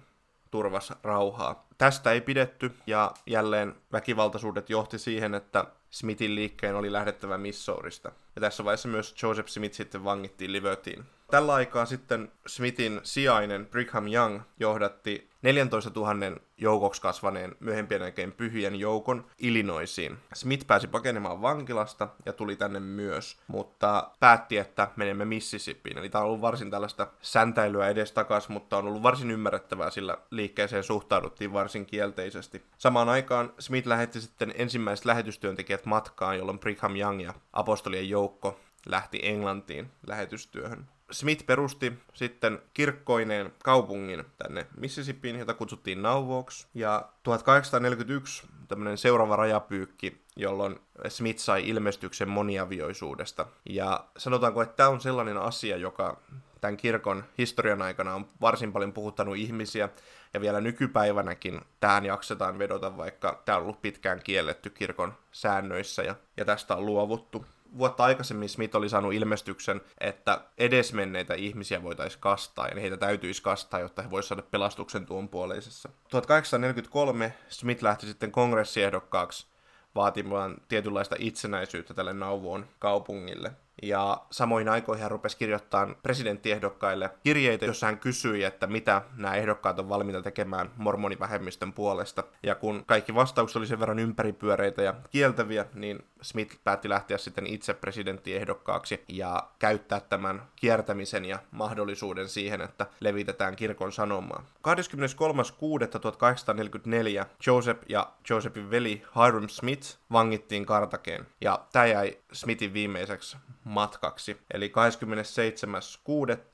turvas 0.51 0.93
rauhaa. 1.03 1.67
Tästä 1.79 2.13
ei 2.13 2.21
pidetty 2.21 2.73
ja 2.87 3.13
jälleen 3.27 3.75
väkivaltaisuudet 3.93 4.71
johti 4.71 4.99
siihen, 4.99 5.35
että 5.35 5.65
Smithin 5.91 6.35
liikkeen 6.35 6.77
oli 6.77 6.93
lähdettävä 6.93 7.39
Missourista. 7.39 8.13
Ja 8.35 8.41
tässä 8.41 8.65
vaiheessa 8.65 8.89
myös 8.89 9.15
Joseph 9.23 9.49
Smith 9.49 9.75
sitten 9.75 10.05
vangittiin 10.05 10.53
Libertyin. 10.53 11.05
Tällä 11.31 11.55
aikaa 11.55 11.87
sitten 11.87 12.33
Smithin 12.47 13.01
sijainen 13.03 13.67
Brigham 13.67 14.07
Young 14.07 14.41
johdatti 14.61 15.31
14 15.43 15.91
000 15.95 16.15
joukoksi 16.57 17.03
kasvaneen 17.03 17.57
myöhempien 17.61 18.01
jälkeen 18.01 18.33
pyhien 18.33 18.75
joukon 18.75 19.27
Illinoisiin. 19.39 20.19
Smith 20.35 20.67
pääsi 20.67 20.89
pakenemaan 20.89 21.43
vankilasta 21.43 22.09
ja 22.27 22.33
tuli 22.33 22.57
tänne 22.57 22.81
myös, 22.81 23.39
mutta 23.47 24.11
päätti, 24.21 24.59
että 24.59 24.89
menemme 24.97 25.25
Mississippiin. 25.25 25.99
Eli 25.99 26.09
tämä 26.09 26.23
on 26.23 26.29
ollut 26.29 26.41
varsin 26.41 26.71
tällaista 26.71 27.07
säntäilyä 27.23 27.89
edestakas, 27.89 28.49
mutta 28.49 28.77
on 28.77 28.87
ollut 28.87 29.03
varsin 29.03 29.31
ymmärrettävää, 29.31 29.91
sillä 29.91 30.19
liikkeeseen 30.31 30.85
suhtauduttiin 30.85 31.53
varsin 31.53 31.87
kielteisesti. 31.87 32.63
Samaan 32.79 33.09
aikaan 33.09 33.53
Smith 33.59 33.89
lähetti 33.89 34.21
sitten 34.21 34.55
ensimmäiset 34.57 35.05
lähetystyöntekijät 35.05 35.87
matkaan, 35.87 36.39
jolloin 36.39 36.59
Brigham 36.59 36.97
Young 36.97 37.23
ja 37.23 37.35
apostolien 37.53 38.09
joukko 38.09 38.61
lähti 38.87 39.21
Englantiin 39.23 39.91
lähetystyöhön. 40.07 40.87
Smith 41.11 41.47
perusti 41.47 41.93
sitten 42.15 42.63
kirkkoineen 42.75 43.53
kaupungin 43.65 44.25
tänne 44.39 44.67
Mississippiin, 44.77 45.39
jota 45.39 45.55
kutsuttiin 45.55 46.03
Nauvoks. 46.03 46.69
Ja 46.75 47.09
1841 47.23 48.47
tämmöinen 48.69 48.99
seuraava 48.99 49.37
rajapyykki, 49.37 50.23
jolloin 50.37 50.81
Smith 51.09 51.39
sai 51.39 51.69
ilmestyksen 51.69 52.29
moniavioisuudesta. 52.29 53.47
Ja 53.65 54.05
sanotaanko, 54.17 54.63
että 54.63 54.77
tämä 54.77 54.89
on 54.89 55.01
sellainen 55.01 55.37
asia, 55.39 55.77
joka 55.77 56.21
tämän 56.61 56.77
kirkon 56.77 57.25
historian 57.39 57.83
aikana 57.83 58.15
on 58.15 58.27
varsin 58.41 58.73
paljon 58.73 58.93
puhuttanut 58.93 59.37
ihmisiä, 59.37 59.89
ja 60.35 60.41
vielä 60.41 60.61
nykypäivänäkin 60.61 61.61
tähän 61.81 62.05
jaksetaan 62.05 62.59
vedota, 62.59 62.97
vaikka 62.97 63.43
tämä 63.45 63.59
on 63.59 63.63
ollut 63.63 63.83
pitkään 63.83 64.21
kielletty 64.25 64.71
kirkon 64.71 65.15
säännöissä, 65.33 66.03
ja, 66.03 66.15
ja 66.37 66.45
tästä 66.45 66.77
on 66.77 66.87
luovuttu 66.87 67.47
vuotta 67.79 68.05
aikaisemmin 68.05 68.49
Smith 68.49 68.77
oli 68.77 68.89
saanut 68.89 69.13
ilmestyksen, 69.13 69.81
että 69.99 70.41
edesmenneitä 70.59 71.35
ihmisiä 71.35 71.83
voitaisiin 71.83 72.21
kastaa, 72.21 72.69
ja 72.69 72.81
heitä 72.81 72.97
täytyisi 72.97 73.43
kastaa, 73.43 73.81
jotta 73.81 74.03
he 74.03 74.11
voisivat 74.11 74.29
saada 74.29 74.43
pelastuksen 74.51 75.07
tuon 75.07 75.29
puoleisessa. 75.29 75.89
1843 76.11 77.35
Smith 77.49 77.83
lähti 77.83 78.07
sitten 78.07 78.33
kongressiehdokkaaksi 78.33 79.47
vaatimaan 79.95 80.57
tietynlaista 80.69 81.17
itsenäisyyttä 81.19 81.95
tälle 81.95 82.13
Nauvoon 82.13 82.67
kaupungille. 82.79 83.53
Ja 83.83 84.23
samoin 84.31 84.69
aikoihin 84.69 85.03
hän 85.03 85.11
rupesi 85.11 85.37
kirjoittamaan 85.37 85.97
presidenttiehdokkaille 86.03 87.11
kirjeitä, 87.25 87.67
jossa 87.67 87.87
hän 87.87 87.99
kysyi, 87.99 88.45
että 88.45 88.67
mitä 88.67 89.03
nämä 89.17 89.35
ehdokkaat 89.35 89.79
on 89.79 89.89
valmiita 89.89 90.23
tekemään 90.23 90.71
mormonivähemmistön 90.77 91.73
puolesta. 91.73 92.25
Ja 92.43 92.55
kun 92.55 92.85
kaikki 92.87 93.15
vastaukset 93.15 93.57
oli 93.57 93.67
sen 93.67 93.81
verran 93.81 93.99
ympäripyöreitä 93.99 94.83
ja 94.83 94.95
kieltäviä, 95.11 95.67
niin 95.75 95.99
Smith 96.23 96.57
päätti 96.65 96.89
lähteä 96.89 97.19
sitten 97.19 97.47
itse 97.47 97.75
presidenttiehdokkaaksi 97.75 99.05
ja 99.09 99.49
käyttää 99.59 100.01
tämän 100.01 100.43
kiertämisen 100.57 101.25
ja 101.25 101.39
mahdollisuuden 101.51 102.29
siihen, 102.29 102.61
että 102.61 102.87
levitetään 103.01 103.57
kirkon 103.57 103.93
sanomaa. 103.93 104.45
23.6.1844 104.69 107.27
Joseph 107.47 107.81
ja 107.89 108.13
Josephin 108.31 108.71
veli 108.71 109.03
Hiram 109.17 109.49
Smith 109.49 109.99
vangittiin 110.13 110.67
Kartakeen, 110.67 111.27
ja 111.41 111.65
tämä 111.73 111.87
jäi 111.87 112.20
Smithin 112.33 112.73
viimeiseksi 112.73 113.37
matkaksi. 113.65 114.37
Eli 114.55 114.73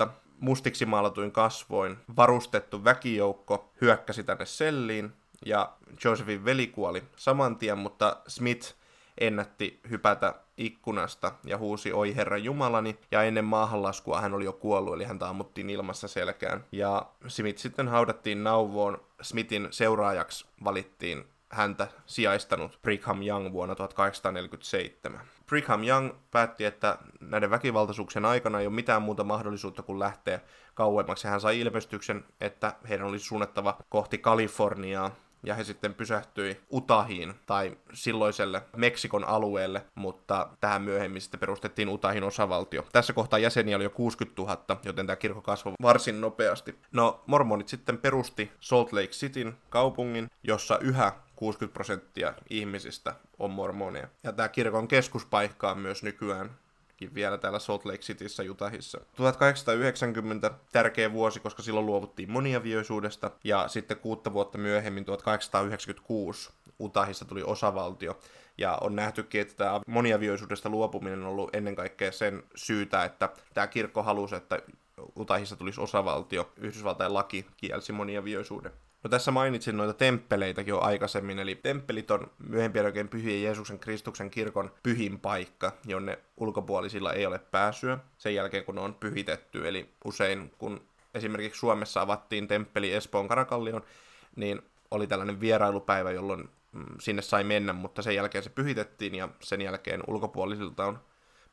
27.6. 0.04 0.08
mustiksi 0.40 0.86
maalatuin 0.86 1.32
kasvoin 1.32 1.96
varustettu 2.16 2.84
väkijoukko 2.84 3.72
hyökkäsi 3.80 4.24
tänne 4.24 4.46
selliin, 4.46 5.12
ja 5.46 5.72
Josephin 6.04 6.44
veli 6.44 6.66
kuoli 6.66 7.02
saman 7.16 7.56
tien, 7.56 7.78
mutta 7.78 8.16
Smith 8.28 8.74
ennätti 9.18 9.80
hypätä 9.90 10.34
ikkunasta 10.56 11.32
ja 11.44 11.58
huusi 11.58 11.92
oi 11.92 12.16
herra 12.16 12.36
jumalani, 12.36 12.98
ja 13.10 13.22
ennen 13.22 13.44
maahanlaskua 13.44 14.20
hän 14.20 14.34
oli 14.34 14.44
jo 14.44 14.52
kuollut, 14.52 14.94
eli 14.94 15.04
hän 15.04 15.18
ammuttiin 15.22 15.70
ilmassa 15.70 16.08
selkään. 16.08 16.64
Ja 16.72 17.06
Smith 17.26 17.58
sitten 17.58 17.88
haudattiin 17.88 18.44
nauvoon, 18.44 19.00
Smithin 19.22 19.68
seuraajaksi 19.70 20.46
valittiin 20.64 21.24
häntä 21.50 21.88
sijaistanut 22.06 22.78
Brigham 22.82 23.22
Young 23.22 23.52
vuonna 23.52 23.74
1847. 23.74 25.20
Brigham 25.46 25.84
Young 25.84 26.10
päätti, 26.30 26.64
että 26.64 26.98
näiden 27.20 27.50
väkivaltaisuuksien 27.50 28.24
aikana 28.24 28.60
ei 28.60 28.66
ole 28.66 28.74
mitään 28.74 29.02
muuta 29.02 29.24
mahdollisuutta 29.24 29.82
kuin 29.82 29.98
lähteä 29.98 30.40
kauemmaksi. 30.74 31.28
Hän 31.28 31.40
sai 31.40 31.60
ilmestyksen, 31.60 32.24
että 32.40 32.72
heidän 32.88 33.06
olisi 33.06 33.24
suunnattava 33.24 33.76
kohti 33.88 34.18
Kaliforniaa, 34.18 35.10
ja 35.46 35.54
he 35.54 35.64
sitten 35.64 35.94
pysähtyi 35.94 36.60
Utahiin 36.72 37.34
tai 37.46 37.76
silloiselle 37.92 38.62
Meksikon 38.76 39.24
alueelle, 39.24 39.86
mutta 39.94 40.48
tähän 40.60 40.82
myöhemmin 40.82 41.20
sitten 41.20 41.40
perustettiin 41.40 41.88
Utahin 41.88 42.24
osavaltio. 42.24 42.86
Tässä 42.92 43.12
kohtaa 43.12 43.38
jäseniä 43.38 43.76
oli 43.76 43.84
jo 43.84 43.90
60 43.90 44.42
000, 44.42 44.80
joten 44.84 45.06
tämä 45.06 45.16
kirkko 45.16 45.42
kasvoi 45.42 45.72
varsin 45.82 46.20
nopeasti. 46.20 46.78
No, 46.92 47.22
mormonit 47.26 47.68
sitten 47.68 47.98
perusti 47.98 48.52
Salt 48.60 48.92
Lake 48.92 49.06
Cityn 49.06 49.56
kaupungin, 49.70 50.30
jossa 50.42 50.78
yhä 50.78 51.12
60 51.36 51.74
prosenttia 51.74 52.34
ihmisistä 52.50 53.14
on 53.38 53.50
mormoneja. 53.50 54.08
Ja 54.22 54.32
tämä 54.32 54.48
kirkon 54.48 54.88
keskuspaikka 54.88 55.70
on 55.70 55.78
myös 55.78 56.02
nykyään 56.02 56.50
vielä 57.14 57.38
täällä 57.38 57.58
Salt 57.58 57.84
Lake 57.84 57.98
Cityssä 57.98 58.42
Utahissa. 58.50 59.00
1890 59.16 60.50
tärkeä 60.72 61.12
vuosi, 61.12 61.40
koska 61.40 61.62
silloin 61.62 61.86
luovuttiin 61.86 62.30
moniavioisuudesta, 62.30 63.30
ja 63.44 63.68
sitten 63.68 63.96
kuutta 63.96 64.32
vuotta 64.32 64.58
myöhemmin 64.58 65.04
1896 65.04 66.50
Utahissa 66.80 67.24
tuli 67.24 67.42
osavaltio, 67.42 68.18
ja 68.58 68.78
on 68.80 68.96
nähtykin, 68.96 69.40
että 69.40 69.54
tämä 69.54 69.80
moniavioisuudesta 69.86 70.68
luopuminen 70.68 71.22
on 71.22 71.26
ollut 71.26 71.54
ennen 71.54 71.76
kaikkea 71.76 72.12
sen 72.12 72.42
syytä, 72.54 73.04
että 73.04 73.28
tämä 73.54 73.66
kirkko 73.66 74.02
halusi, 74.02 74.34
että 74.34 74.58
Utahissa 75.18 75.56
tulisi 75.56 75.80
osavaltio. 75.80 76.52
Yhdysvaltain 76.56 77.14
laki 77.14 77.46
kielsi 77.56 77.92
moniavioisuuden. 77.92 78.72
No 79.06 79.10
tässä 79.10 79.30
mainitsin 79.30 79.76
noita 79.76 79.92
temppeleitäkin 79.92 80.70
jo 80.70 80.80
aikaisemmin, 80.80 81.38
eli 81.38 81.54
temppelit 81.54 82.10
on 82.10 82.30
myöhempien 82.48 82.84
oikein 82.84 83.08
pyhien 83.08 83.42
Jeesuksen 83.42 83.78
Kristuksen 83.78 84.30
kirkon 84.30 84.70
pyhin 84.82 85.20
paikka, 85.20 85.72
jonne 85.84 86.18
ulkopuolisilla 86.36 87.12
ei 87.12 87.26
ole 87.26 87.38
pääsyä 87.38 87.98
sen 88.18 88.34
jälkeen, 88.34 88.64
kun 88.64 88.74
ne 88.74 88.80
on 88.80 88.94
pyhitetty. 88.94 89.68
Eli 89.68 89.88
usein, 90.04 90.52
kun 90.58 90.80
esimerkiksi 91.14 91.58
Suomessa 91.58 92.00
avattiin 92.00 92.48
temppeli 92.48 92.92
Espoon 92.92 93.28
Karakallion, 93.28 93.82
niin 94.36 94.62
oli 94.90 95.06
tällainen 95.06 95.40
vierailupäivä, 95.40 96.10
jolloin 96.10 96.48
mm, 96.72 96.84
sinne 97.00 97.22
sai 97.22 97.44
mennä, 97.44 97.72
mutta 97.72 98.02
sen 98.02 98.14
jälkeen 98.14 98.44
se 98.44 98.50
pyhitettiin 98.50 99.14
ja 99.14 99.28
sen 99.40 99.60
jälkeen 99.60 100.02
ulkopuolisilta 100.06 100.84
on 100.86 100.98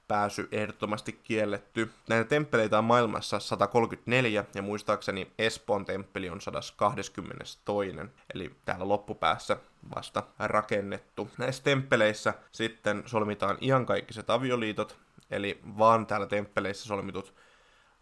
pääsy 0.07 0.47
ehdottomasti 0.51 1.19
kielletty. 1.23 1.91
Näitä 2.09 2.29
temppeleitä 2.29 2.77
on 2.77 2.83
maailmassa 2.83 3.39
134 3.39 4.45
ja 4.55 4.61
muistaakseni 4.61 5.31
Espoon 5.37 5.85
temppeli 5.85 6.29
on 6.29 6.41
122. 6.41 7.59
Eli 8.33 8.55
täällä 8.65 8.87
loppupäässä 8.87 9.57
vasta 9.95 10.23
rakennettu. 10.39 11.29
Näissä 11.37 11.63
temppeleissä 11.63 12.33
sitten 12.51 13.03
solmitaan 13.05 13.57
iankaikkiset 13.61 14.29
avioliitot, 14.29 14.97
eli 15.31 15.59
vaan 15.77 16.07
täällä 16.07 16.27
temppeleissä 16.27 16.87
solmitut 16.87 17.33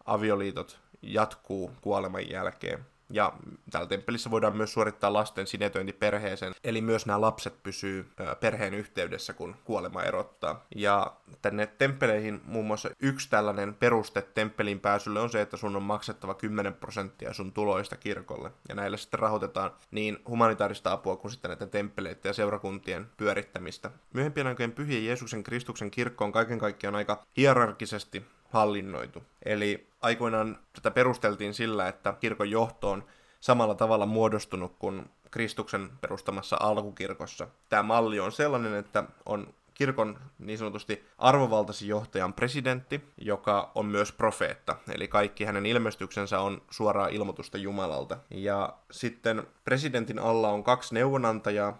avioliitot 0.06 0.80
jatkuu 1.02 1.72
kuoleman 1.82 2.30
jälkeen. 2.30 2.86
Ja 3.12 3.34
täällä 3.72 3.90
temppelissä 3.90 4.32
voidaan 4.32 4.58
myös 4.58 4.74
suorittaa 4.74 5.14
lasten 5.14 5.48
sinetöinti 5.48 5.94
perheeseen, 5.94 6.54
eli 6.64 6.82
myös 6.82 7.06
nämä 7.06 7.22
lapset 7.22 7.64
pysyy 7.64 8.12
perheen 8.40 8.74
yhteydessä, 8.74 9.34
kun 9.34 9.56
kuolema 9.64 10.04
erottaa. 10.04 10.66
Ja 10.76 11.14
tänne 11.42 11.68
temppeleihin 11.68 12.42
muun 12.46 12.66
muassa 12.66 12.90
yksi 13.00 13.30
tällainen 13.30 13.74
peruste 13.74 14.22
temppelin 14.22 14.80
pääsylle 14.80 15.20
on 15.20 15.30
se, 15.30 15.42
että 15.42 15.58
sun 15.58 15.76
on 15.76 15.84
maksettava 15.84 16.34
10 16.34 16.74
prosenttia 16.74 17.34
sun 17.34 17.52
tuloista 17.52 17.98
kirkolle. 17.98 18.52
Ja 18.70 18.76
näillä 18.76 18.98
sitten 18.98 19.20
rahoitetaan 19.20 19.72
niin 19.92 20.20
humanitaarista 20.28 20.92
apua 20.92 21.16
kuin 21.16 21.32
sitten 21.32 21.50
näiden 21.50 21.70
temppeleiden 21.70 22.30
ja 22.30 22.34
seurakuntien 22.34 23.08
pyörittämistä. 23.18 23.92
Myöhempien 24.14 24.48
aikojen 24.48 24.72
pyhien 24.72 25.06
Jeesuksen 25.06 25.44
Kristuksen 25.44 25.92
kirkko 25.92 26.26
on 26.26 26.32
kaiken 26.32 26.60
kaikkiaan 26.60 26.96
aika 26.96 27.24
hierarkisesti 27.38 28.26
hallinnoitu. 28.50 29.24
Eli 29.46 29.91
aikoinaan 30.02 30.60
tätä 30.74 30.92
perusteltiin 30.92 31.54
sillä, 31.54 31.88
että 31.88 32.14
kirkon 32.20 32.52
johto 32.52 32.92
on 32.92 33.04
samalla 33.40 33.76
tavalla 33.76 34.06
muodostunut 34.06 34.76
kuin 34.80 35.10
Kristuksen 35.32 35.90
perustamassa 36.02 36.58
alkukirkossa. 36.60 37.48
Tämä 37.70 37.84
malli 37.84 38.20
on 38.20 38.32
sellainen, 38.32 38.76
että 38.76 39.04
on 39.26 39.54
kirkon 39.74 40.20
niin 40.40 40.58
sanotusti 40.58 41.06
arvovaltaisin 41.18 41.88
johtajan 41.88 42.34
presidentti, 42.34 43.02
joka 43.18 43.72
on 43.76 43.86
myös 43.86 44.12
profeetta. 44.12 44.76
Eli 44.94 45.08
kaikki 45.08 45.44
hänen 45.44 45.66
ilmestyksensä 45.66 46.40
on 46.40 46.62
suoraa 46.70 47.08
ilmoitusta 47.08 47.58
Jumalalta. 47.58 48.18
Ja 48.30 48.74
sitten 48.92 49.48
presidentin 49.64 50.20
alla 50.20 50.50
on 50.50 50.64
kaksi 50.64 50.94
neuvonantajaa, 50.94 51.78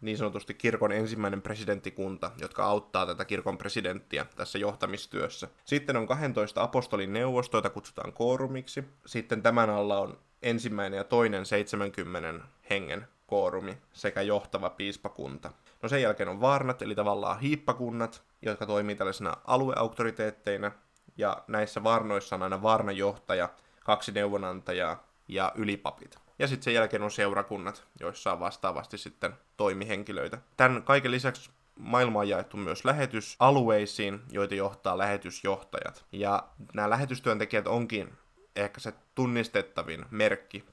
niin 0.00 0.18
sanotusti 0.18 0.54
kirkon 0.54 0.92
ensimmäinen 0.92 1.42
presidenttikunta, 1.42 2.30
jotka 2.40 2.64
auttaa 2.64 3.06
tätä 3.06 3.24
kirkon 3.24 3.58
presidenttiä 3.58 4.26
tässä 4.36 4.58
johtamistyössä. 4.58 5.48
Sitten 5.64 5.96
on 5.96 6.06
12 6.06 6.62
apostolin 6.62 7.12
neuvosto, 7.12 7.58
jota 7.58 7.70
kutsutaan 7.70 8.12
koorumiksi. 8.12 8.84
Sitten 9.06 9.42
tämän 9.42 9.70
alla 9.70 9.98
on 10.00 10.18
ensimmäinen 10.42 10.96
ja 10.96 11.04
toinen 11.04 11.46
70 11.46 12.44
hengen 12.70 13.08
koorumi 13.26 13.78
sekä 13.92 14.22
johtava 14.22 14.70
piispakunta. 14.70 15.52
No 15.82 15.88
sen 15.88 16.02
jälkeen 16.02 16.28
on 16.28 16.40
varnat, 16.40 16.82
eli 16.82 16.94
tavallaan 16.94 17.40
hiippakunnat, 17.40 18.22
jotka 18.42 18.66
toimii 18.66 18.94
tällaisena 18.94 19.36
alueauktoriteetteina, 19.44 20.72
ja 21.16 21.44
näissä 21.48 21.84
varnoissa 21.84 22.36
on 22.36 22.42
aina 22.42 22.62
varnajohtaja, 22.62 23.48
kaksi 23.84 24.12
neuvonantajaa 24.12 25.06
ja 25.28 25.52
ylipapit. 25.54 26.23
Ja 26.38 26.48
sitten 26.48 26.64
sen 26.64 26.74
jälkeen 26.74 27.02
on 27.02 27.10
seurakunnat, 27.10 27.84
joissa 28.00 28.32
on 28.32 28.40
vastaavasti 28.40 28.98
sitten 28.98 29.32
toimihenkilöitä. 29.56 30.38
Tämän 30.56 30.82
kaiken 30.82 31.10
lisäksi 31.10 31.50
maailma 31.78 32.18
on 32.18 32.28
jaettu 32.28 32.56
myös 32.56 32.84
lähetysalueisiin, 32.84 34.20
joita 34.30 34.54
johtaa 34.54 34.98
lähetysjohtajat. 34.98 36.04
Ja 36.12 36.48
nämä 36.74 36.90
lähetystyöntekijät 36.90 37.66
onkin 37.66 38.12
ehkä 38.56 38.80
se 38.80 38.92
tunnistettavin 39.14 40.04
merkki 40.10 40.64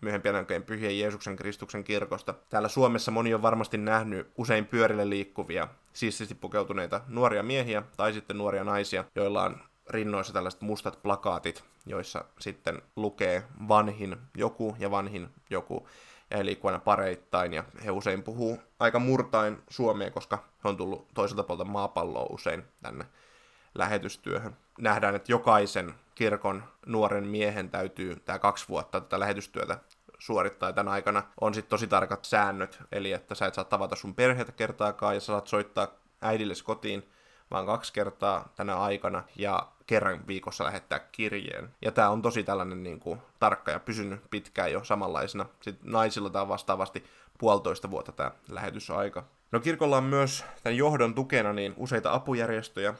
myöhempien 0.00 0.34
aikojen 0.34 0.62
pyhien 0.62 0.98
Jeesuksen 0.98 1.36
Kristuksen 1.36 1.84
kirkosta. 1.84 2.34
Täällä 2.48 2.68
Suomessa 2.68 3.10
moni 3.10 3.34
on 3.34 3.42
varmasti 3.42 3.78
nähnyt 3.78 4.30
usein 4.38 4.66
pyörille 4.66 5.10
liikkuvia, 5.10 5.68
siististi 5.92 6.34
pukeutuneita 6.34 7.00
nuoria 7.08 7.42
miehiä 7.42 7.82
tai 7.96 8.12
sitten 8.12 8.38
nuoria 8.38 8.64
naisia, 8.64 9.04
joilla 9.14 9.42
on 9.42 9.60
rinnoissa 9.90 10.32
tällaiset 10.32 10.60
mustat 10.60 11.02
plakaatit, 11.02 11.64
joissa 11.86 12.24
sitten 12.40 12.82
lukee 12.96 13.42
vanhin 13.68 14.16
joku 14.34 14.76
ja 14.78 14.90
vanhin 14.90 15.28
joku, 15.50 15.88
ja 16.30 16.36
he 16.36 16.44
liikkuu 16.44 16.68
aina 16.68 16.78
pareittain, 16.78 17.52
ja 17.52 17.64
he 17.84 17.90
usein 17.90 18.22
puhuu 18.22 18.58
aika 18.78 18.98
murtain 18.98 19.62
suomea, 19.70 20.10
koska 20.10 20.38
he 20.64 20.68
on 20.68 20.76
tullut 20.76 21.08
toiselta 21.14 21.42
puolta 21.42 21.64
maapalloa 21.64 22.26
usein 22.30 22.64
tänne 22.82 23.06
lähetystyöhön. 23.74 24.56
Nähdään, 24.78 25.14
että 25.14 25.32
jokaisen 25.32 25.94
kirkon 26.14 26.64
nuoren 26.86 27.26
miehen 27.26 27.70
täytyy 27.70 28.16
tämä 28.16 28.38
kaksi 28.38 28.68
vuotta 28.68 29.00
tätä 29.00 29.20
lähetystyötä 29.20 29.78
suorittaa. 30.18 30.72
Tämän 30.72 30.92
aikana 30.92 31.22
on 31.40 31.54
sitten 31.54 31.70
tosi 31.70 31.86
tarkat 31.86 32.24
säännöt, 32.24 32.78
eli 32.92 33.12
että 33.12 33.34
sä 33.34 33.46
et 33.46 33.54
saa 33.54 33.64
tavata 33.64 33.96
sun 33.96 34.14
perheitä 34.14 34.52
kertaakaan, 34.52 35.14
ja 35.14 35.20
sä 35.20 35.26
saat 35.26 35.46
soittaa 35.46 35.88
äidillesi 36.22 36.64
kotiin 36.64 37.08
vaan 37.50 37.66
kaksi 37.66 37.92
kertaa 37.92 38.48
tänä 38.56 38.76
aikana, 38.76 39.22
ja 39.36 39.68
kerran 39.86 40.26
viikossa 40.26 40.64
lähettää 40.64 40.98
kirjeen. 40.98 41.70
Ja 41.82 41.92
tämä 41.92 42.10
on 42.10 42.22
tosi 42.22 42.42
tällainen 42.42 42.82
niin 42.82 43.00
kuin, 43.00 43.20
tarkka 43.40 43.70
ja 43.70 43.80
pysynyt 43.80 44.20
pitkään 44.30 44.72
jo 44.72 44.84
samanlaisena. 44.84 45.46
Sitten 45.60 45.92
naisilla 45.92 46.30
tämä 46.30 46.42
on 46.42 46.48
vastaavasti 46.48 47.04
puolitoista 47.38 47.90
vuotta 47.90 48.12
tämä 48.12 48.30
lähetysaika. 48.48 49.24
No 49.52 49.60
kirkolla 49.60 49.96
on 49.96 50.04
myös 50.04 50.44
tämän 50.62 50.76
johdon 50.76 51.14
tukena 51.14 51.52
niin 51.52 51.74
useita 51.76 52.12
apujärjestöjä. 52.12 52.94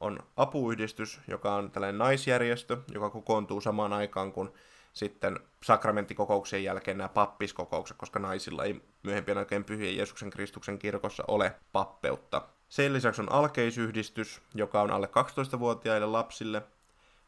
On 0.00 0.18
apuyhdistys, 0.36 1.20
joka 1.28 1.54
on 1.54 1.70
tällainen 1.70 1.98
naisjärjestö, 1.98 2.76
joka 2.92 3.10
kokoontuu 3.10 3.60
samaan 3.60 3.92
aikaan 3.92 4.32
kuin 4.32 4.48
sitten 4.92 5.40
sakramenttikokouksien 5.62 6.64
jälkeen 6.64 6.98
nämä 6.98 7.08
pappiskokoukset, 7.08 7.96
koska 7.96 8.18
naisilla 8.18 8.64
ei 8.64 8.82
myöhempien 9.02 9.38
oikein 9.38 9.64
pyhien 9.64 9.96
Jeesuksen 9.96 10.30
Kristuksen 10.30 10.78
kirkossa 10.78 11.24
ole 11.28 11.54
pappeutta. 11.72 12.42
Sen 12.68 12.92
lisäksi 12.92 13.22
on 13.22 13.32
alkeisyhdistys, 13.32 14.42
joka 14.54 14.82
on 14.82 14.90
alle 14.90 15.08
12-vuotiaille 15.56 16.06
lapsille. 16.06 16.62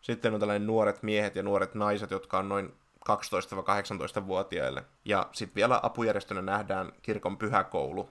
Sitten 0.00 0.34
on 0.34 0.40
tällainen 0.40 0.66
nuoret 0.66 1.02
miehet 1.02 1.36
ja 1.36 1.42
nuoret 1.42 1.74
naiset, 1.74 2.10
jotka 2.10 2.38
on 2.38 2.48
noin 2.48 2.74
12-18-vuotiaille. 3.10 4.84
Ja 5.04 5.28
sitten 5.32 5.54
vielä 5.54 5.80
apujärjestönä 5.82 6.42
nähdään 6.42 6.92
kirkon 7.02 7.36
pyhäkoulu, 7.36 8.10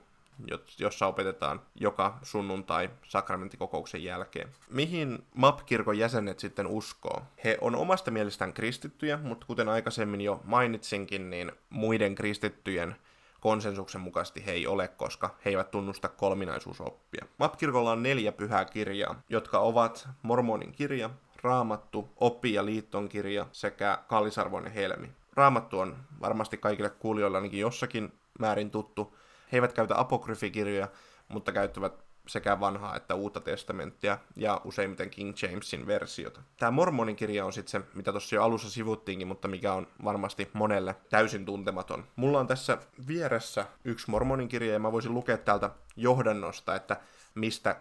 jossa 0.79 1.07
opetetaan 1.07 1.62
joka 1.75 2.17
sunnuntai 2.24 2.89
sakramentikokouksen 3.07 4.03
jälkeen. 4.03 4.50
Mihin 4.69 5.25
MAP-kirkon 5.36 5.98
jäsenet 5.98 6.39
sitten 6.39 6.67
uskoo? 6.67 7.22
He 7.43 7.57
on 7.62 7.75
omasta 7.75 8.12
mielestään 8.12 8.53
kristittyjä, 8.53 9.17
mutta 9.17 9.46
kuten 9.46 9.69
aikaisemmin 9.69 10.22
jo 10.22 10.41
mainitsinkin, 10.43 11.29
niin 11.29 11.51
muiden 11.69 12.15
kristittyjen 12.15 12.96
konsensuksen 13.41 14.01
mukaisesti 14.01 14.46
he 14.46 14.51
ei 14.51 14.67
ole, 14.67 14.88
koska 14.88 15.36
he 15.46 15.50
eivät 15.50 15.72
tunnusta 15.72 16.10
kolminaisuusoppia. 16.10 17.25
MAP-kirkolla 17.38 17.91
on 17.91 18.03
neljä 18.03 18.32
pyhää 18.32 18.65
kirjaa, 18.65 19.22
jotka 19.29 19.60
ovat 19.60 20.10
Mormonin 20.22 20.72
kirja, 20.72 21.10
Raamattu, 21.44 22.10
Oppi- 22.15 22.53
ja 22.53 22.65
liitton 22.65 23.10
kirja 23.10 23.46
sekä 23.51 24.03
Kallisarvoinen 24.08 24.72
helmi. 24.72 25.12
Raamattu 25.34 25.79
on 25.79 25.98
varmasti 26.22 26.58
kaikille 26.58 26.89
kuulijoille 26.89 27.38
ainakin 27.38 27.60
jossakin 27.60 28.13
määrin 28.39 28.72
tuttu. 28.72 29.17
He 29.51 29.58
eivät 29.58 29.74
käytä 29.74 30.00
apokryfikirjoja, 30.00 30.88
mutta 31.27 31.51
käyttävät 31.51 32.06
sekä 32.27 32.60
vanhaa 32.60 32.96
että 32.96 33.15
uutta 33.15 33.41
testamenttia 33.41 34.17
ja 34.36 34.62
useimmiten 34.63 35.10
King 35.10 35.34
Jamesin 35.41 35.88
versiota. 35.88 36.41
Tämä 36.57 36.72
Mormonin 36.72 37.15
kirja 37.15 37.46
on 37.46 37.53
sitten 37.53 37.72
se, 37.72 37.88
mitä 37.93 38.12
tuossa 38.12 38.36
jo 38.36 38.43
alussa 38.43 38.69
sivuttiinkin, 38.69 39.27
mutta 39.27 39.48
mikä 39.48 39.74
on 39.74 39.88
varmasti 40.03 40.49
monelle 40.54 40.95
täysin 41.10 41.45
tuntematon. 41.45 42.04
Mulla 42.15 42.39
on 42.39 42.47
tässä 42.47 42.78
vieressä 43.08 43.65
yksi 43.86 44.12
Mormonin 44.12 44.47
kirja 44.47 44.73
ja 44.73 44.80
mä 44.80 44.91
voisin 44.91 45.13
lukea 45.13 45.38
täältä 45.38 45.69
johdannosta, 45.95 46.75
että 46.75 46.97
mistä 47.36 47.75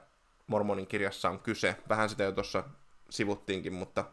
Mormonin 0.46 0.86
kirjassa 0.86 1.30
on 1.30 1.38
kyse. 1.38 1.76
Vähän 1.88 2.08
sitä 2.08 2.24
jo 2.24 2.32
tuossa 2.32 2.64
sivuttiinkin, 3.10 3.72
mutta 3.72 4.04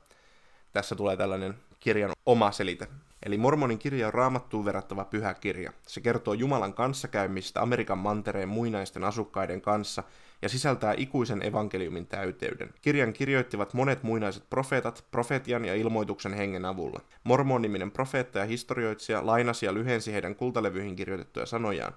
tässä 0.73 0.95
tulee 0.95 1.17
tällainen 1.17 1.55
kirjan 1.79 2.11
oma 2.25 2.51
selite. 2.51 2.87
Eli 3.25 3.37
Mormonin 3.37 3.79
kirja 3.79 4.07
on 4.07 4.13
raamattuun 4.13 4.65
verrattava 4.65 5.05
pyhä 5.05 5.33
kirja. 5.33 5.73
Se 5.87 6.01
kertoo 6.01 6.33
Jumalan 6.33 6.73
kanssakäymistä 6.73 7.61
Amerikan 7.61 7.97
mantereen 7.97 8.49
muinaisten 8.49 9.03
asukkaiden 9.03 9.61
kanssa 9.61 10.03
ja 10.43 10.49
sisältää 10.49 10.93
ikuisen 10.97 11.45
evankeliumin 11.45 12.07
täyteyden. 12.07 12.73
Kirjan 12.81 13.13
kirjoittivat 13.13 13.73
monet 13.73 14.03
muinaiset 14.03 14.49
profeetat 14.49 15.05
profetian 15.11 15.65
ja 15.65 15.75
ilmoituksen 15.75 16.33
hengen 16.33 16.65
avulla. 16.65 16.99
Mormon-niminen 17.23 17.91
profeetta 17.91 18.39
ja 18.39 18.45
historioitsija 18.45 19.25
lainasi 19.25 19.65
ja 19.65 19.73
lyhensi 19.73 20.13
heidän 20.13 20.35
kultalevyihin 20.35 20.95
kirjoitettuja 20.95 21.45
sanojaan. 21.45 21.93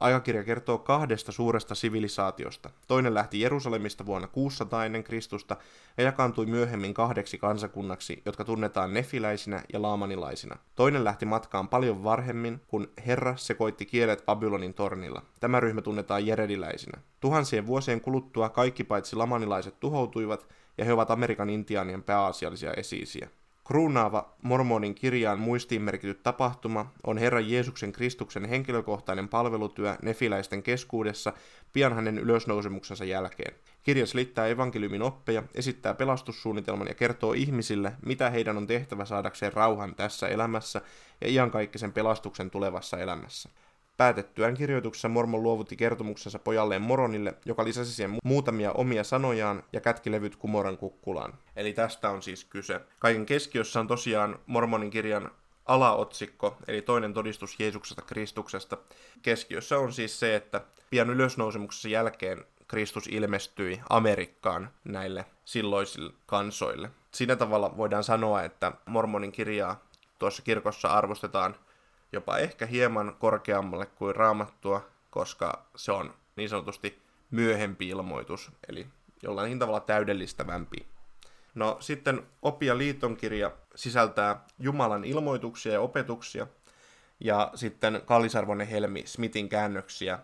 Aikakirja 0.00 0.44
kertoo 0.44 0.78
kahdesta 0.78 1.32
suuresta 1.32 1.74
sivilisaatiosta. 1.74 2.70
Toinen 2.88 3.14
lähti 3.14 3.40
Jerusalemista 3.40 4.06
vuonna 4.06 4.28
600 4.28 4.84
ennen 4.84 5.04
Kristusta 5.04 5.56
ja 5.96 6.04
jakaantui 6.04 6.46
myöhemmin 6.46 6.94
kahdeksi 6.94 7.38
kansakunnaksi, 7.38 8.22
jotka 8.24 8.44
tunnetaan 8.44 8.94
nefiläisinä 8.94 9.62
ja 9.72 9.82
laamanilaisina. 9.82 10.56
Toinen 10.76 11.04
lähti 11.04 11.26
matkaan 11.26 11.68
paljon 11.68 12.04
varhemmin, 12.04 12.60
kun 12.66 12.90
Herra 13.06 13.36
sekoitti 13.36 13.86
kielet 13.86 14.26
Babylonin 14.26 14.74
tornilla. 14.74 15.22
Tämä 15.40 15.60
ryhmä 15.60 15.82
tunnetaan 15.82 16.26
jerediläisinä. 16.26 17.00
Tuhansien 17.20 17.66
vuosien 17.66 18.00
kuluttua 18.00 18.48
kaikki 18.48 18.84
paitsi 18.84 19.16
lamanilaiset 19.16 19.80
tuhoutuivat, 19.80 20.46
ja 20.78 20.84
he 20.84 20.92
ovat 20.92 21.10
Amerikan 21.10 21.50
intiaanien 21.50 22.02
pääasiallisia 22.02 22.72
esiisiä. 22.72 23.28
Kruunaava 23.70 24.34
mormonin 24.42 24.94
kirjaan 24.94 25.40
muistiin 25.40 25.82
merkityt 25.82 26.22
tapahtuma 26.22 26.92
on 27.06 27.18
Herran 27.18 27.50
Jeesuksen 27.50 27.92
Kristuksen 27.92 28.44
henkilökohtainen 28.44 29.28
palvelutyö 29.28 29.96
nefiläisten 30.02 30.62
keskuudessa 30.62 31.32
pian 31.72 31.94
hänen 31.94 32.18
ylösnousemuksensa 32.18 33.04
jälkeen. 33.04 33.54
Kirja 33.82 34.06
selittää 34.06 34.46
evankeliumin 34.46 35.02
oppeja, 35.02 35.42
esittää 35.54 35.94
pelastussuunnitelman 35.94 36.88
ja 36.88 36.94
kertoo 36.94 37.32
ihmisille, 37.32 37.92
mitä 38.06 38.30
heidän 38.30 38.56
on 38.56 38.66
tehtävä 38.66 39.04
saadakseen 39.04 39.52
rauhan 39.52 39.94
tässä 39.94 40.28
elämässä 40.28 40.80
ja 41.20 41.28
iankaikkisen 41.28 41.92
pelastuksen 41.92 42.50
tulevassa 42.50 42.98
elämässä. 42.98 43.48
Päätettyään 44.00 44.54
kirjoituksessa 44.54 45.08
Mormon 45.08 45.42
luovutti 45.42 45.76
kertomuksensa 45.76 46.38
pojalleen 46.38 46.82
Moronille, 46.82 47.34
joka 47.44 47.64
lisäsi 47.64 47.92
siihen 47.92 48.16
muutamia 48.24 48.72
omia 48.72 49.04
sanojaan 49.04 49.62
ja 49.72 49.80
kätki 49.80 50.10
levyt 50.10 50.36
kumoran 50.36 50.76
kukkulaan. 50.76 51.34
Eli 51.56 51.72
tästä 51.72 52.10
on 52.10 52.22
siis 52.22 52.44
kyse. 52.44 52.80
Kaiken 52.98 53.26
keskiössä 53.26 53.80
on 53.80 53.86
tosiaan 53.86 54.38
Mormonin 54.46 54.90
kirjan 54.90 55.30
alaotsikko, 55.66 56.56
eli 56.68 56.82
toinen 56.82 57.14
todistus 57.14 57.60
Jeesuksesta 57.60 58.02
Kristuksesta. 58.02 58.76
Keskiössä 59.22 59.78
on 59.78 59.92
siis 59.92 60.20
se, 60.20 60.36
että 60.36 60.60
pian 60.90 61.10
ylösnousemuksessa 61.10 61.88
jälkeen 61.88 62.44
Kristus 62.68 63.06
ilmestyi 63.06 63.80
Amerikkaan 63.88 64.70
näille 64.84 65.24
silloisille 65.44 66.12
kansoille. 66.26 66.90
Siinä 67.12 67.36
tavalla 67.36 67.76
voidaan 67.76 68.04
sanoa, 68.04 68.42
että 68.42 68.72
Mormonin 68.86 69.32
kirjaa 69.32 69.80
tuossa 70.18 70.42
kirkossa 70.42 70.88
arvostetaan 70.88 71.54
jopa 72.12 72.38
ehkä 72.38 72.66
hieman 72.66 73.16
korkeammalle 73.18 73.86
kuin 73.86 74.16
raamattua, 74.16 74.88
koska 75.10 75.66
se 75.76 75.92
on 75.92 76.14
niin 76.36 76.48
sanotusti 76.48 77.02
myöhempi 77.30 77.88
ilmoitus, 77.88 78.50
eli 78.68 78.86
jollain 79.22 79.58
tavalla 79.58 79.80
täydellistävämpi. 79.80 80.86
No 81.54 81.76
sitten 81.80 82.26
ja 82.60 82.78
liitonkirja 82.78 83.50
sisältää 83.74 84.44
Jumalan 84.58 85.04
ilmoituksia 85.04 85.72
ja 85.72 85.80
opetuksia, 85.80 86.46
ja 87.20 87.50
sitten 87.54 88.02
Kallisarvoinen 88.04 88.66
Helmi 88.66 89.02
Smithin 89.06 89.48
käännöksiä, 89.48 90.18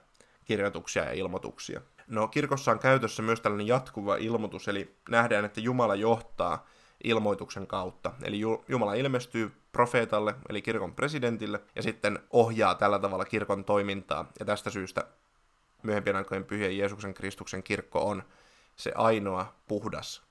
kirjoituksia 0.44 1.04
ja 1.04 1.12
ilmoituksia. 1.12 1.80
No 2.06 2.28
kirkossa 2.28 2.70
on 2.70 2.78
käytössä 2.78 3.22
myös 3.22 3.40
tällainen 3.40 3.66
jatkuva 3.66 4.16
ilmoitus, 4.16 4.68
eli 4.68 4.96
nähdään, 5.08 5.44
että 5.44 5.60
Jumala 5.60 5.94
johtaa 5.94 6.66
ilmoituksen 7.04 7.66
kautta. 7.66 8.12
Eli 8.22 8.40
Jumala 8.68 8.94
ilmestyy 8.94 9.52
profeetalle, 9.72 10.34
eli 10.48 10.62
kirkon 10.62 10.94
presidentille, 10.94 11.60
ja 11.76 11.82
sitten 11.82 12.18
ohjaa 12.30 12.74
tällä 12.74 12.98
tavalla 12.98 13.24
kirkon 13.24 13.64
toimintaa. 13.64 14.32
Ja 14.40 14.46
tästä 14.46 14.70
syystä 14.70 15.04
myöhempien 15.82 16.16
aikojen 16.16 16.44
pyhien 16.44 16.78
Jeesuksen 16.78 17.14
Kristuksen 17.14 17.62
kirkko 17.62 18.08
on 18.08 18.22
se 18.76 18.92
ainoa 18.94 19.52
puhdas 19.68 20.22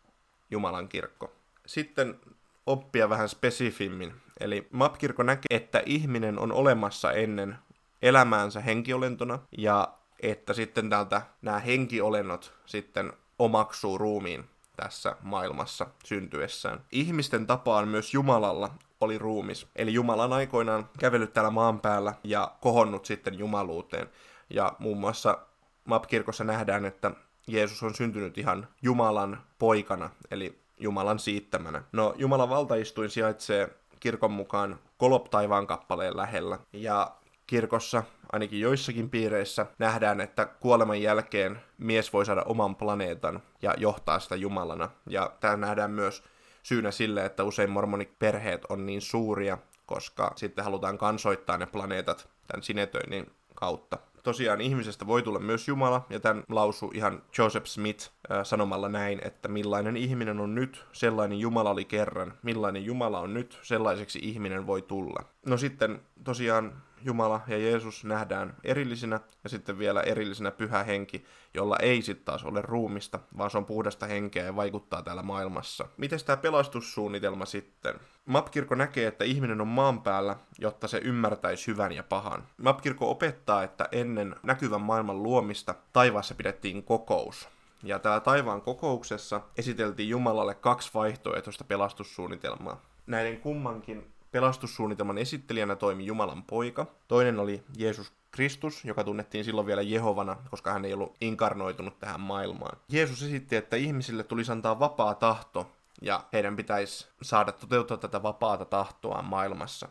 Jumalan 0.52 0.88
kirkko. 0.88 1.34
Sitten 1.66 2.20
oppia 2.66 3.10
vähän 3.10 3.30
spesifimmin. 3.30 4.14
Eli 4.40 4.68
MAP-kirkko 4.72 5.24
näkee, 5.24 5.58
että 5.58 5.84
ihminen 5.86 6.40
on 6.40 6.52
olemassa 6.52 7.12
ennen 7.12 7.56
elämäänsä 8.02 8.62
henkiolentona, 8.62 9.40
ja 9.58 9.94
että 10.20 10.54
sitten 10.54 10.90
täältä 10.90 11.22
nämä 11.42 11.60
henkiolennot 11.60 12.54
sitten 12.66 13.14
omaksuu 13.40 13.98
ruumiin 13.98 14.50
tässä 14.76 15.16
maailmassa 15.22 15.88
syntyessään. 16.06 16.82
Ihmisten 16.92 17.48
tapaan 17.48 17.88
myös 17.88 18.14
Jumalalla 18.14 18.70
oli 19.02 19.18
ruumis. 19.18 19.68
Eli 19.76 19.94
Jumala 19.94 20.36
aikoinaan 20.36 20.90
kävellyt 21.00 21.34
täällä 21.34 21.52
maan 21.52 21.80
päällä 21.80 22.14
ja 22.24 22.52
kohonnut 22.62 23.06
sitten 23.06 23.40
jumaluuteen. 23.40 24.10
Ja 24.50 24.74
muun 24.80 24.98
muassa 24.98 25.38
MAP-kirkossa 25.86 26.44
nähdään, 26.44 26.86
että 26.86 27.12
Jeesus 27.48 27.84
on 27.84 27.96
syntynyt 27.96 28.38
ihan 28.38 28.68
Jumalan 28.82 29.44
poikana, 29.60 30.10
eli 30.32 30.60
Jumalan 30.80 31.20
siittämänä. 31.20 31.84
No, 31.92 32.14
Jumalan 32.18 32.50
valtaistuin 32.50 33.10
sijaitsee 33.10 33.70
kirkon 34.00 34.32
mukaan 34.32 34.80
Kolop 34.98 35.30
taivaan 35.30 35.68
kappaleen 35.68 36.18
lähellä. 36.18 36.60
Ja 36.74 37.16
kirkossa, 37.48 38.04
ainakin 38.32 38.60
joissakin 38.60 39.10
piireissä, 39.10 39.66
nähdään, 39.80 40.22
että 40.22 40.46
kuoleman 40.46 41.02
jälkeen 41.02 41.62
mies 41.78 42.14
voi 42.14 42.26
saada 42.26 42.44
oman 42.44 42.76
planeetan 42.76 43.44
ja 43.62 43.74
johtaa 43.78 44.20
sitä 44.20 44.36
Jumalana. 44.36 44.90
Ja 45.10 45.32
tämä 45.40 45.58
nähdään 45.58 45.92
myös 45.92 46.24
syynä 46.64 46.92
sille, 46.92 47.26
että 47.26 47.44
usein 47.44 47.70
mormoniperheet 47.70 48.66
on 48.70 48.86
niin 48.86 49.02
suuria, 49.02 49.58
koska 49.86 50.32
sitten 50.36 50.64
halutaan 50.64 50.98
kansoittaa 50.98 51.58
ne 51.58 51.66
planeetat 51.66 52.30
tämän 52.48 52.64
sinetöinnin 52.64 53.32
kautta 53.56 53.98
tosiaan 54.26 54.62
ihmisestä 54.62 55.08
voi 55.08 55.24
tulla 55.24 55.40
myös 55.40 55.68
Jumala, 55.68 56.06
ja 56.10 56.20
tämän 56.20 56.44
lausu 56.50 56.92
ihan 56.94 57.24
Joseph 57.38 57.66
Smith 57.66 58.12
äh, 58.32 58.46
sanomalla 58.46 58.90
näin, 58.90 59.22
että 59.24 59.48
millainen 59.48 59.98
ihminen 59.98 60.40
on 60.40 60.56
nyt, 60.56 60.86
sellainen 60.92 61.40
Jumala 61.40 61.70
oli 61.70 61.86
kerran, 61.86 62.34
millainen 62.44 62.86
Jumala 62.86 63.20
on 63.20 63.34
nyt, 63.34 63.60
sellaiseksi 63.62 64.20
ihminen 64.22 64.68
voi 64.68 64.82
tulla. 64.82 65.24
No 65.46 65.58
sitten 65.58 66.00
tosiaan 66.24 66.82
Jumala 67.06 67.42
ja 67.48 67.58
Jeesus 67.58 68.06
nähdään 68.06 68.56
erillisinä 68.64 69.20
ja 69.44 69.50
sitten 69.50 69.80
vielä 69.80 70.02
erillisenä 70.02 70.52
pyhä 70.52 70.84
henki, 70.84 71.26
jolla 71.54 71.78
ei 71.82 72.02
sitten 72.02 72.26
taas 72.26 72.44
ole 72.44 72.62
ruumista, 72.62 73.20
vaan 73.38 73.52
se 73.52 73.58
on 73.58 73.66
puhdasta 73.66 74.06
henkeä 74.06 74.46
ja 74.46 74.56
vaikuttaa 74.56 75.02
täällä 75.02 75.24
maailmassa. 75.24 75.88
Miten 75.98 76.20
tämä 76.26 76.38
pelastussuunnitelma 76.38 77.46
sitten? 77.46 77.96
Mapkirko 78.26 78.76
näkee, 78.76 79.08
että 79.08 79.24
ihminen 79.24 79.62
on 79.62 79.68
maan 79.68 80.02
päällä, 80.02 80.36
jotta 80.60 80.88
se 80.88 80.98
ymmärtäisi 80.98 81.68
hyvän 81.68 81.92
ja 81.92 82.04
pahan. 82.04 82.44
Mapkirko 82.58 83.12
opettaa, 83.12 83.64
että 83.64 83.90
ennen 83.92 84.36
näkyvän 84.44 84.82
maailman 84.82 85.24
luomista 85.24 85.76
taivaassa 85.94 86.36
pidettiin 86.36 86.84
kokous. 86.84 87.50
Ja 87.84 88.00
täällä 88.00 88.20
taivaan 88.20 88.62
kokouksessa 88.62 89.42
esiteltiin 89.58 90.10
Jumalalle 90.10 90.56
kaksi 90.56 90.92
vaihtoehtoista 90.94 91.64
pelastussuunnitelmaa. 91.64 92.82
Näiden 93.08 93.42
kummankin 93.42 94.16
Pelastussuunnitelman 94.36 95.18
esittelijänä 95.18 95.76
toimi 95.76 96.06
Jumalan 96.06 96.44
poika. 96.44 96.86
Toinen 97.08 97.40
oli 97.40 97.64
Jeesus 97.78 98.14
Kristus, 98.32 98.86
joka 98.86 99.04
tunnettiin 99.04 99.46
silloin 99.46 99.68
vielä 99.68 99.82
Jehovana, 99.82 100.36
koska 100.50 100.74
hän 100.74 100.86
ei 100.86 100.94
ollut 100.94 101.16
inkarnoitunut 101.22 102.00
tähän 102.00 102.22
maailmaan. 102.22 102.78
Jeesus 102.90 103.24
esitti, 103.24 103.56
että 103.56 103.76
ihmisille 103.76 104.24
tulisi 104.24 104.52
antaa 104.52 104.80
vapaa 104.80 105.16
tahto, 105.16 105.72
ja 106.02 106.24
heidän 106.34 106.56
pitäisi 106.56 107.08
saada 107.22 107.52
toteuttaa 107.52 107.98
tätä 107.98 108.24
vapaata 108.24 108.66
tahtoa 108.66 109.22
maailmassa. 109.22 109.90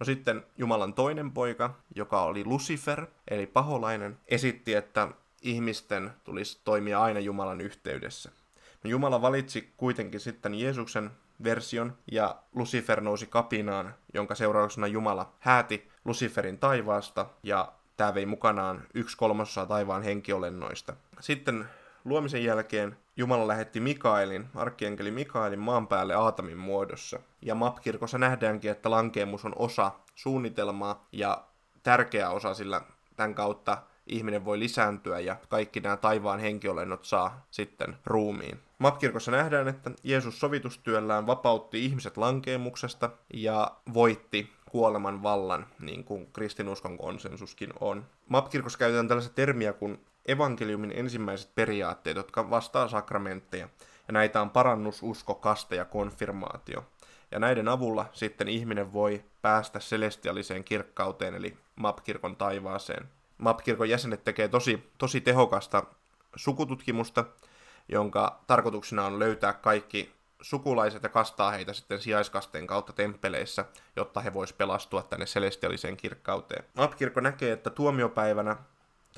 No 0.00 0.04
sitten 0.04 0.46
Jumalan 0.56 0.94
toinen 0.94 1.30
poika, 1.30 1.74
joka 1.94 2.22
oli 2.22 2.44
Lucifer, 2.44 3.06
eli 3.28 3.46
paholainen, 3.46 4.18
esitti, 4.26 4.74
että 4.74 5.08
ihmisten 5.42 6.10
tulisi 6.24 6.60
toimia 6.64 7.02
aina 7.02 7.20
Jumalan 7.20 7.60
yhteydessä. 7.60 8.30
No 8.84 8.90
Jumala 8.90 9.22
valitsi 9.22 9.72
kuitenkin 9.76 10.20
sitten 10.20 10.54
Jeesuksen 10.54 11.10
version, 11.44 11.98
ja 12.12 12.36
Lucifer 12.54 13.00
nousi 13.00 13.26
kapinaan, 13.26 13.94
jonka 14.14 14.34
seurauksena 14.34 14.86
Jumala 14.86 15.32
hääti 15.38 15.90
Luciferin 16.04 16.58
taivaasta, 16.58 17.26
ja 17.42 17.72
tämä 17.96 18.14
vei 18.14 18.26
mukanaan 18.26 18.82
yksi 18.94 19.16
kolmasosa 19.16 19.66
taivaan 19.66 20.02
henkiolennoista. 20.02 20.96
Sitten 21.20 21.68
luomisen 22.04 22.44
jälkeen 22.44 22.96
Jumala 23.16 23.48
lähetti 23.48 23.80
Mikaelin, 23.80 24.46
arkkienkeli 24.54 25.10
Mikaelin 25.10 25.58
maan 25.58 25.88
päälle 25.88 26.14
Aatamin 26.14 26.58
muodossa. 26.58 27.18
Ja 27.42 27.54
Mapkirkossa 27.54 28.18
nähdäänkin, 28.18 28.70
että 28.70 28.90
lankeemus 28.90 29.44
on 29.44 29.52
osa 29.56 29.92
suunnitelmaa 30.14 31.06
ja 31.12 31.44
tärkeä 31.82 32.30
osa, 32.30 32.54
sillä 32.54 32.80
tämän 33.16 33.34
kautta 33.34 33.82
ihminen 34.06 34.44
voi 34.44 34.58
lisääntyä 34.58 35.20
ja 35.20 35.36
kaikki 35.48 35.80
nämä 35.80 35.96
taivaan 35.96 36.40
henkiolennot 36.40 37.04
saa 37.04 37.46
sitten 37.50 37.96
ruumiin. 38.06 38.60
Mapkirkossa 38.78 39.30
nähdään, 39.30 39.68
että 39.68 39.90
Jeesus 40.04 40.40
sovitustyöllään 40.40 41.26
vapautti 41.26 41.84
ihmiset 41.84 42.16
lankeemuksesta 42.16 43.10
ja 43.34 43.70
voitti 43.94 44.52
kuoleman 44.70 45.22
vallan, 45.22 45.66
niin 45.80 46.04
kuin 46.04 46.32
kristinuskon 46.32 46.98
konsensuskin 46.98 47.70
on. 47.80 48.06
Mapkirkossa 48.28 48.78
käytetään 48.78 49.08
tällaista 49.08 49.34
termiä 49.34 49.72
kuin 49.72 50.00
evankeliumin 50.28 50.92
ensimmäiset 50.96 51.54
periaatteet, 51.54 52.16
jotka 52.16 52.50
vastaa 52.50 52.88
sakramentteja. 52.88 53.68
Ja 54.08 54.12
näitä 54.12 54.40
on 54.40 54.50
parannus, 54.50 55.02
usko, 55.02 55.34
kaste 55.34 55.76
ja 55.76 55.84
konfirmaatio. 55.84 56.84
Ja 57.30 57.38
näiden 57.38 57.68
avulla 57.68 58.06
sitten 58.12 58.48
ihminen 58.48 58.92
voi 58.92 59.24
päästä 59.42 59.78
celestialiseen 59.78 60.64
kirkkauteen, 60.64 61.34
eli 61.34 61.56
Mapkirkon 61.76 62.36
taivaaseen. 62.36 63.08
Mapkirkon 63.38 63.88
jäsenet 63.88 64.24
tekee 64.24 64.48
tosi, 64.48 64.90
tosi 64.98 65.20
tehokasta 65.20 65.82
sukututkimusta, 66.36 67.24
jonka 67.88 68.40
tarkoituksena 68.46 69.06
on 69.06 69.18
löytää 69.18 69.52
kaikki 69.52 70.12
sukulaiset 70.40 71.02
ja 71.02 71.08
kastaa 71.08 71.50
heitä 71.50 71.72
sitten 71.72 72.00
sijaiskasteen 72.00 72.66
kautta 72.66 72.92
temppeleissä, 72.92 73.64
jotta 73.96 74.20
he 74.20 74.34
vois 74.34 74.52
pelastua 74.52 75.02
tänne 75.02 75.26
celestialiseen 75.26 75.96
kirkkauteen. 75.96 76.64
Mapkirkko 76.74 77.20
näkee, 77.20 77.52
että 77.52 77.70
tuomiopäivänä 77.70 78.56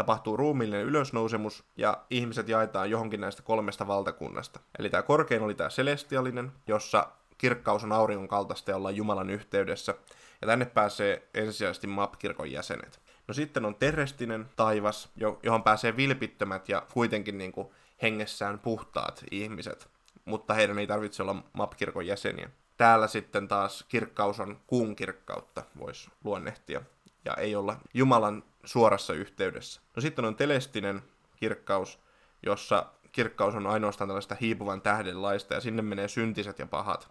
tapahtuu 0.00 0.36
ruumiillinen 0.36 0.86
ylösnousemus 0.86 1.64
ja 1.76 1.98
ihmiset 2.10 2.48
jaetaan 2.48 2.90
johonkin 2.90 3.20
näistä 3.20 3.42
kolmesta 3.42 3.86
valtakunnasta. 3.86 4.60
Eli 4.78 4.90
tämä 4.90 5.02
korkein 5.02 5.42
oli 5.42 5.54
tämä 5.54 5.70
celestialinen, 5.70 6.52
jossa 6.66 7.06
kirkkaus 7.38 7.84
on 7.84 7.92
auringon 7.92 8.28
kaltaista 8.28 8.70
ja 8.70 8.76
ollaan 8.76 8.96
Jumalan 8.96 9.30
yhteydessä. 9.30 9.94
Ja 10.40 10.46
tänne 10.46 10.64
pääsee 10.64 11.28
ensisijaisesti 11.34 11.86
MAP-kirkon 11.86 12.52
jäsenet. 12.52 13.00
No 13.28 13.34
sitten 13.34 13.64
on 13.64 13.74
terrestinen 13.74 14.46
taivas, 14.56 15.08
johon 15.42 15.62
pääsee 15.62 15.96
vilpittömät 15.96 16.68
ja 16.68 16.82
kuitenkin 16.92 17.38
niin 17.38 17.52
kuin 17.52 17.68
hengessään 18.02 18.58
puhtaat 18.58 19.24
ihmiset, 19.30 19.88
mutta 20.24 20.54
heidän 20.54 20.78
ei 20.78 20.86
tarvitse 20.86 21.22
olla 21.22 21.42
MAP-kirkon 21.52 22.06
jäseniä. 22.06 22.50
Täällä 22.76 23.06
sitten 23.06 23.48
taas 23.48 23.84
kirkkaus 23.88 24.40
on 24.40 24.60
kuun 24.66 24.96
kirkkautta, 24.96 25.62
voisi 25.78 26.10
luonnehtia, 26.24 26.82
ja 27.24 27.34
ei 27.34 27.56
olla 27.56 27.76
Jumalan 27.94 28.42
suorassa 28.64 29.12
yhteydessä. 29.12 29.80
No 29.96 30.02
sitten 30.02 30.24
on 30.24 30.36
telestinen 30.36 31.02
kirkkaus, 31.36 31.98
jossa 32.42 32.86
kirkkaus 33.12 33.54
on 33.54 33.66
ainoastaan 33.66 34.08
tällaista 34.08 34.36
hiipuvan 34.40 34.80
tähdenlaista, 34.80 35.54
ja 35.54 35.60
sinne 35.60 35.82
menee 35.82 36.08
syntiset 36.08 36.58
ja 36.58 36.66
pahat. 36.66 37.10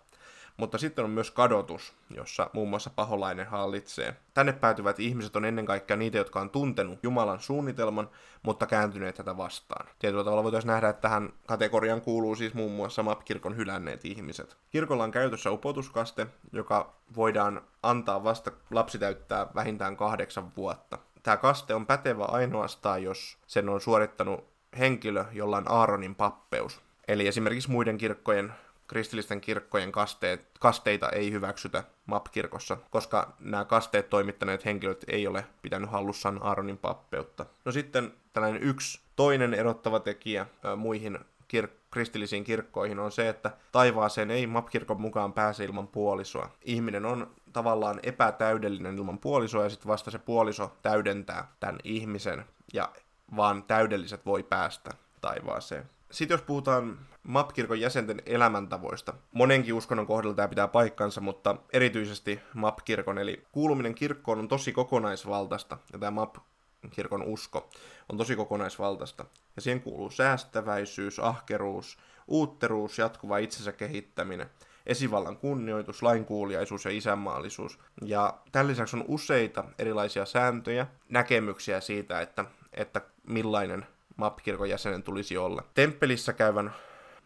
Mutta 0.58 0.78
sitten 0.78 1.06
on 1.06 1.12
myös 1.12 1.32
kadotus, 1.32 1.94
jossa 2.16 2.50
muun 2.54 2.70
muassa 2.70 2.90
paholainen 2.90 3.48
hallitsee. 3.48 4.16
Tänne 4.34 4.54
päätyvät 4.54 5.00
ihmiset 5.00 5.36
on 5.36 5.46
ennen 5.46 5.66
kaikkea 5.66 5.98
niitä, 5.98 6.18
jotka 6.18 6.42
on 6.42 6.50
tuntenut 6.50 7.00
Jumalan 7.04 7.40
suunnitelman, 7.40 8.10
mutta 8.44 8.66
kääntyneet 8.66 9.16
tätä 9.16 9.38
vastaan. 9.38 9.88
Tietyllä 10.00 10.24
tavalla 10.24 10.44
voitaisiin 10.44 10.68
nähdä, 10.70 10.90
että 10.90 11.02
tähän 11.02 11.34
kategoriaan 11.48 12.02
kuuluu 12.02 12.36
siis 12.36 12.54
muun 12.54 12.72
muassa 12.72 13.04
MAP-kirkon 13.04 13.58
hylänneet 13.58 14.06
ihmiset. 14.06 14.58
Kirkolla 14.70 15.04
on 15.04 15.12
käytössä 15.12 15.52
upotuskaste, 15.52 16.28
joka 16.52 16.94
voidaan 17.16 17.62
antaa 17.84 18.24
vasta 18.24 18.52
lapsi 18.72 19.00
täyttää 19.00 19.48
vähintään 19.56 19.98
kahdeksan 19.98 20.52
vuotta. 20.58 20.98
Tämä 21.24 21.38
kaste 21.38 21.74
on 21.74 21.86
pätevä 21.86 22.26
ainoastaan, 22.26 23.04
jos 23.04 23.38
sen 23.48 23.70
on 23.70 23.82
suorittanut 23.82 24.46
henkilö, 24.80 25.26
jolla 25.32 25.58
on 25.58 25.72
Aaronin 25.72 26.16
pappeus. 26.16 26.82
Eli 27.08 27.28
esimerkiksi 27.28 27.72
muiden 27.72 27.98
kirkkojen 27.98 28.54
kristillisten 28.88 29.42
kirkkojen 29.42 29.92
kasteet, 29.92 30.46
kasteita 30.60 31.10
ei 31.10 31.32
hyväksytä 31.32 31.84
MAP-kirkossa, 32.06 32.78
koska 32.90 33.34
nämä 33.40 33.66
kasteet 33.66 34.10
toimittaneet 34.10 34.66
henkilöt 34.66 35.06
ei 35.08 35.28
ole 35.28 35.46
pitänyt 35.62 35.92
hallussaan 35.92 36.40
Aaronin 36.44 36.78
pappeutta. 36.78 37.46
No 37.66 37.72
sitten 37.72 38.14
tällainen 38.34 38.64
yksi 38.64 39.00
toinen 39.16 39.54
erottava 39.54 40.00
tekijä 40.00 40.46
ä, 40.66 40.76
muihin 40.76 41.20
kir- 41.56 41.70
kristillisiin 41.92 42.44
kirkkoihin 42.44 43.00
on 43.00 43.12
se, 43.12 43.30
että 43.30 43.52
taivaaseen 43.72 44.32
ei 44.32 44.48
MAP-kirkon 44.48 45.02
mukaan 45.02 45.34
pääse 45.34 45.64
ilman 45.64 45.88
puolisoa. 45.88 46.50
Ihminen 46.62 47.06
on 47.06 47.32
tavallaan 47.54 48.00
epätäydellinen 48.04 48.98
ilman 48.98 49.20
puolisoa 49.20 49.64
ja 49.64 49.70
sitten 49.70 49.88
vasta 49.88 50.12
se 50.12 50.20
puoliso 50.20 50.78
täydentää 50.82 51.48
tämän 51.60 51.80
ihmisen 51.84 52.46
ja 52.74 52.92
vaan 53.36 53.64
täydelliset 53.64 54.26
voi 54.26 54.44
päästä 54.44 54.90
taivaaseen. 55.22 55.90
Sitten 56.12 56.36
jos 56.36 56.42
puhutaan 56.42 57.00
MAP-kirkon 57.24 57.80
jäsenten 57.80 58.22
elämäntavoista, 58.26 59.14
monenkin 59.32 59.74
uskonnon 59.74 60.08
kohdalla 60.08 60.36
tämä 60.36 60.48
pitää 60.48 60.68
paikkansa, 60.68 61.22
mutta 61.22 61.56
erityisesti 61.74 62.40
MAP-kirkon, 62.54 63.18
eli 63.18 63.46
kuuluminen 63.52 63.96
kirkkoon 63.96 64.40
on 64.40 64.48
tosi 64.48 64.72
kokonaisvaltaista, 64.72 65.78
ja 65.94 66.00
tämä 66.00 66.12
MAP-kirkon 66.12 67.24
usko 67.24 67.70
on 68.10 68.18
tosi 68.18 68.36
kokonaisvaltaista. 68.36 69.26
Ja 69.56 69.62
siihen 69.62 69.82
kuuluu 69.82 70.10
säästäväisyys, 70.10 71.20
ahkeruus, 71.20 71.98
uutteruus, 72.28 72.98
jatkuva 72.98 73.38
itsensä 73.38 73.72
kehittäminen, 73.72 74.50
esivallan 74.90 75.38
kunnioitus, 75.38 76.04
lainkuuliaisuus 76.04 76.86
ja 76.86 76.92
isänmaallisuus. 76.92 77.80
Ja 78.06 78.34
tämän 78.52 78.68
lisäksi 78.68 78.98
on 78.98 79.06
useita 79.08 79.64
erilaisia 79.80 80.26
sääntöjä, 80.26 80.88
näkemyksiä 81.10 81.82
siitä, 81.82 82.22
että, 82.22 82.46
että 82.74 83.02
millainen 83.28 83.86
MAP-kirkon 84.18 84.70
jäsenen 84.70 85.04
tulisi 85.04 85.38
olla. 85.38 85.64
Temppelissä 85.74 86.34
käyvän 86.34 86.74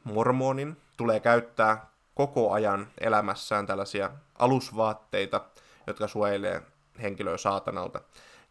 mormonin 0.03 0.77
tulee 0.97 1.19
käyttää 1.19 1.85
koko 2.13 2.51
ajan 2.51 2.87
elämässään 3.01 3.65
tällaisia 3.65 4.09
alusvaatteita, 4.39 5.41
jotka 5.87 6.07
suojelee 6.07 6.61
henkilöä 7.01 7.37
saatanalta. 7.37 8.01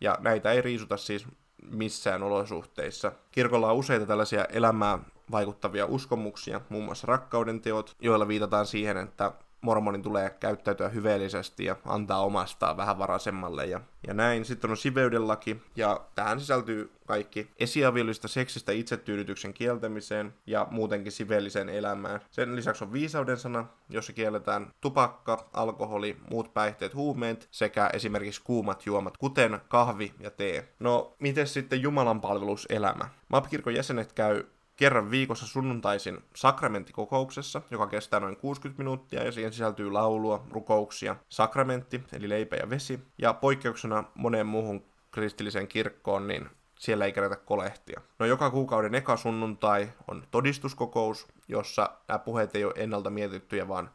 Ja 0.01 0.19
näitä 0.21 0.53
ei 0.53 0.63
riisuta 0.63 0.97
siis 0.97 1.27
missään 1.71 2.23
olosuhteissa. 2.23 3.13
Kirkolla 3.33 3.71
on 3.71 3.77
useita 3.77 4.07
tällaisia 4.07 4.45
elämää 4.45 4.99
vaikuttavia 5.33 5.87
uskomuksia, 5.87 6.61
muun 6.69 6.85
muassa 6.85 7.07
rakkauden 7.07 7.61
teot, 7.61 7.97
joilla 8.01 8.29
viitataan 8.29 8.67
siihen, 8.67 8.97
että 8.97 9.33
mormonin 9.63 10.03
tulee 10.03 10.31
käyttäytyä 10.41 10.89
hyveellisesti 10.89 11.65
ja 11.65 11.77
antaa 11.85 12.25
omastaan 12.25 12.77
vähän 12.77 12.99
varaisemmalle 12.99 13.67
ja, 13.67 13.81
ja 14.07 14.15
näin. 14.15 14.45
Sitten 14.45 14.71
on 14.71 14.77
siveydenlaki 14.77 15.63
ja 15.77 16.01
tähän 16.15 16.41
sisältyy 16.41 16.93
kaikki 17.07 17.51
esiaviolista 17.61 18.29
seksistä 18.29 18.73
itsetyydytyksen 18.73 19.55
kieltämiseen 19.55 20.35
ja 20.47 20.67
muutenkin 20.71 21.13
siveelliseen 21.13 21.69
elämään. 21.69 22.21
Sen 22.31 22.57
lisäksi 22.57 22.85
on 22.85 22.93
viisauden 22.93 23.37
sana, 23.37 23.67
jossa 23.89 24.13
kielletään 24.13 24.71
tupakka, 24.81 25.49
alkoholi, 25.53 26.17
muut 26.31 26.55
päihteet, 26.55 26.95
huumeet 26.95 27.49
sekä 27.51 27.91
esimerkiksi 27.93 28.43
kuumat 28.45 28.87
juomat, 28.87 29.17
kuten 29.17 29.61
kahvi 29.69 30.15
ja 30.21 30.31
tee. 30.31 30.69
No, 30.81 31.17
miten 31.19 31.47
sitten 31.47 31.83
Jumalan 31.83 32.21
palveluselämä? 32.21 33.09
MAP-kirkon 33.29 33.75
jäsenet 33.75 34.13
käy 34.13 34.45
kerran 34.77 35.11
viikossa 35.11 35.47
sunnuntaisin 35.47 36.19
sakramenttikokouksessa, 36.37 37.63
joka 37.71 37.87
kestää 37.87 38.21
noin 38.21 38.37
60 38.37 38.83
minuuttia 38.83 39.25
ja 39.25 39.33
siihen 39.33 39.53
sisältyy 39.53 39.91
laulua, 39.91 40.47
rukouksia, 40.51 41.17
sakramentti 41.29 42.03
eli 42.13 42.29
leipä 42.29 42.57
ja 42.57 42.71
vesi 42.71 43.01
ja 43.19 43.35
poikkeuksena 43.35 44.05
moneen 44.15 44.47
muuhun 44.47 44.85
kristilliseen 45.11 45.69
kirkkoon, 45.69 46.29
niin 46.29 46.51
siellä 46.79 47.05
ei 47.05 47.13
kerätä 47.13 47.37
kolehtia. 47.37 48.01
No 48.19 48.27
joka 48.27 48.51
kuukauden 48.51 48.95
eka 48.95 49.17
sunnuntai 49.17 49.93
on 50.09 50.23
todistuskokous, 50.31 51.27
jossa 51.49 51.91
nämä 52.09 52.19
puheet 52.19 52.57
ei 52.57 52.65
ole 52.65 52.75
ennalta 52.77 53.11
mietittyjä, 53.11 53.69
vaan 53.69 53.91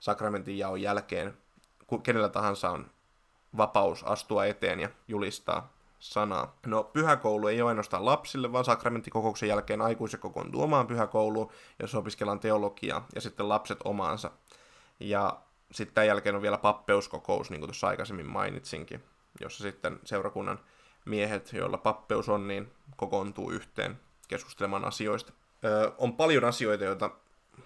sakramentin 0.00 0.58
jaon 0.58 0.82
jälkeen 0.82 1.36
kenellä 2.02 2.28
tahansa 2.28 2.70
on 2.70 2.90
vapaus 3.56 4.04
astua 4.04 4.46
eteen 4.46 4.80
ja 4.80 4.88
julistaa 5.08 5.75
sanaa. 5.98 6.56
No, 6.66 6.84
pyhäkoulu 6.84 7.48
ei 7.48 7.62
ole 7.62 7.68
ainoastaan 7.68 8.04
lapsille, 8.04 8.52
vaan 8.52 8.64
sakramenttikokouksen 8.64 9.48
jälkeen 9.48 9.80
aikuiset 9.80 10.20
kokoontuu 10.20 10.62
omaan 10.62 10.86
pyhäkouluun, 10.86 11.50
jossa 11.78 11.98
opiskellaan 11.98 12.40
teologiaa, 12.40 13.06
ja 13.14 13.20
sitten 13.20 13.48
lapset 13.48 13.78
omaansa. 13.84 14.30
Ja 15.00 15.40
sitten 15.72 15.94
tämän 15.94 16.06
jälkeen 16.06 16.34
on 16.34 16.42
vielä 16.42 16.58
pappeuskokous, 16.58 17.50
niin 17.50 17.60
kuin 17.60 17.68
tuossa 17.68 17.88
aikaisemmin 17.88 18.26
mainitsinkin, 18.26 19.04
jossa 19.40 19.62
sitten 19.62 20.00
seurakunnan 20.04 20.60
miehet, 21.04 21.52
joilla 21.52 21.78
pappeus 21.78 22.28
on, 22.28 22.48
niin 22.48 22.72
kokoontuu 22.96 23.50
yhteen 23.50 24.00
keskustelemaan 24.28 24.84
asioista. 24.84 25.32
Öö, 25.64 25.90
on 25.98 26.16
paljon 26.16 26.44
asioita, 26.44 26.84
joita 26.84 27.10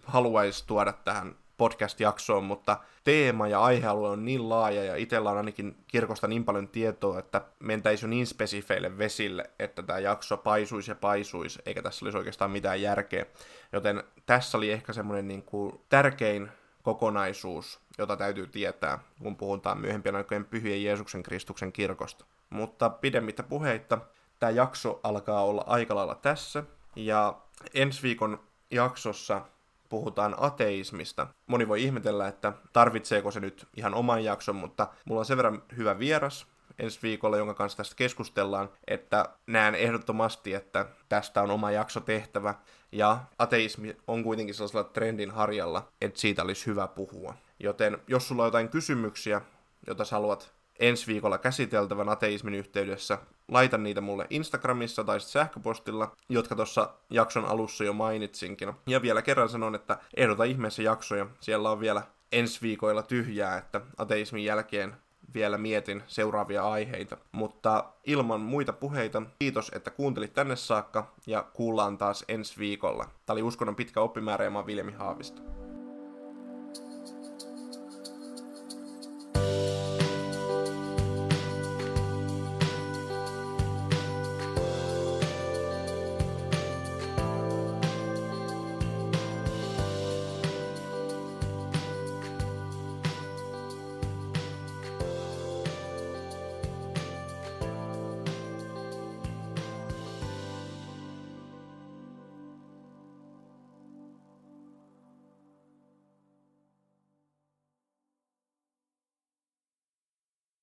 haluaisi 0.05 0.67
tuoda 0.67 0.93
tähän 0.93 1.37
podcast-jaksoon, 1.61 2.45
mutta 2.45 2.77
teema 3.05 3.49
ja 3.49 3.63
aihealue 3.63 4.09
on 4.09 4.25
niin 4.25 4.49
laaja 4.49 4.85
ja 4.85 4.97
itsellä 4.97 5.31
on 5.31 5.37
ainakin 5.37 5.77
kirkosta 5.89 6.29
niin 6.29 6.45
paljon 6.45 6.69
tietoa, 6.69 7.19
että 7.19 7.43
mentäisi 7.59 8.05
jo 8.05 8.09
niin 8.09 8.27
spesifeille 8.27 8.99
vesille, 8.99 9.51
että 9.59 9.83
tämä 9.83 9.99
jakso 9.99 10.37
paisuisi 10.37 10.91
ja 10.91 10.95
paisuisi, 10.95 11.59
eikä 11.67 11.83
tässä 11.83 12.05
olisi 12.05 12.19
oikeastaan 12.19 12.51
mitään 12.51 12.83
järkeä. 12.83 13.27
Joten 13.73 14.05
tässä 14.27 14.59
oli 14.59 14.71
ehkä 14.71 14.93
semmoinen 14.93 15.29
niin 15.29 15.43
kuin 15.43 15.81
tärkein 15.89 16.49
kokonaisuus, 16.83 17.81
jota 17.99 18.17
täytyy 18.17 18.47
tietää, 18.47 18.99
kun 19.23 19.37
puhutaan 19.37 19.81
myöhempien 19.81 20.17
aikojen 20.17 20.45
pyhien 20.45 20.85
Jeesuksen 20.85 21.23
Kristuksen 21.23 21.73
kirkosta. 21.73 22.25
Mutta 22.51 22.91
pidemmittä 22.91 23.43
puheitta, 23.43 23.99
tämä 24.39 24.51
jakso 24.51 25.01
alkaa 25.03 25.45
olla 25.45 25.65
aika 25.67 25.95
lailla 25.95 26.15
tässä, 26.15 26.65
ja 26.97 27.41
ensi 27.75 28.03
viikon 28.03 28.41
jaksossa 28.71 29.43
puhutaan 29.91 30.35
ateismista. 30.39 31.27
Moni 31.47 31.69
voi 31.69 31.83
ihmetellä, 31.83 32.29
että 32.29 32.53
tarvitseeko 32.73 33.31
se 33.31 33.41
nyt 33.41 33.69
ihan 33.77 33.95
oman 33.95 34.25
jakson, 34.25 34.57
mutta 34.57 34.89
mulla 35.05 35.19
on 35.19 35.25
sen 35.25 35.37
verran 35.37 35.63
hyvä 35.77 35.99
vieras 35.99 36.47
ensi 36.79 36.99
viikolla, 37.03 37.37
jonka 37.37 37.55
kanssa 37.55 37.77
tästä 37.77 37.95
keskustellaan, 37.95 38.69
että 38.87 39.29
näen 39.47 39.75
ehdottomasti, 39.75 40.55
että 40.55 40.87
tästä 41.09 41.43
on 41.43 41.51
oma 41.51 41.71
jakso 41.71 42.01
tehtävä. 42.01 42.55
Ja 42.93 43.19
ateismi 43.39 43.97
on 44.07 44.23
kuitenkin 44.23 44.55
sellaisella 44.55 44.85
trendin 44.85 45.31
harjalla, 45.31 45.89
että 46.01 46.21
siitä 46.21 46.43
olisi 46.43 46.67
hyvä 46.67 46.89
puhua. 46.89 47.35
Joten 47.59 47.99
jos 48.09 48.29
sulla 48.29 48.43
on 48.43 48.47
jotain 48.47 48.69
kysymyksiä, 48.69 49.41
joita 49.87 50.05
sä 50.05 50.17
haluat 50.17 50.53
ensi 50.79 51.07
viikolla 51.07 51.39
käsiteltävän 51.39 52.09
ateismin 52.09 52.55
yhteydessä. 52.55 53.19
Laita 53.51 53.79
niitä 53.79 54.01
mulle 54.01 54.27
Instagramissa 54.31 55.05
tai 55.05 55.21
sähköpostilla, 55.21 56.17
jotka 56.29 56.57
tuossa 56.57 56.91
jakson 57.11 57.45
alussa 57.45 57.85
jo 57.85 57.93
mainitsinkin. 57.93 58.73
Ja 58.87 59.03
vielä 59.03 59.23
kerran 59.23 59.49
sanon, 59.49 59.75
että 59.75 59.99
ehdota 60.17 60.45
ihmeessä 60.45 60.83
jaksoja. 60.83 61.27
Siellä 61.41 61.71
on 61.71 61.81
vielä 61.81 62.03
ensi 62.33 62.63
viikoilla 62.63 63.03
tyhjää, 63.03 63.59
että 63.59 63.81
ateismin 63.99 64.45
jälkeen 64.45 64.97
vielä 65.35 65.59
mietin 65.59 66.03
seuraavia 66.07 66.63
aiheita. 66.63 67.17
Mutta 67.33 67.85
ilman 68.05 68.41
muita 68.41 68.73
puheita, 68.73 69.23
kiitos, 69.39 69.73
että 69.75 69.91
kuuntelit 69.91 70.33
tänne 70.33 70.57
saakka 70.57 71.15
ja 71.27 71.43
kuullaan 71.43 71.99
taas 71.99 72.25
ensi 72.29 72.59
viikolla. 72.59 73.05
Tämä 73.27 73.35
oli 73.35 73.43
Uskonnon 73.43 73.77
pitkä 73.77 74.01
oppimäärä 74.01 74.45
ja 74.45 74.51
mä 74.51 74.59
oon 74.59 74.67
Viljami 74.67 74.93
Haavisto. 74.93 75.60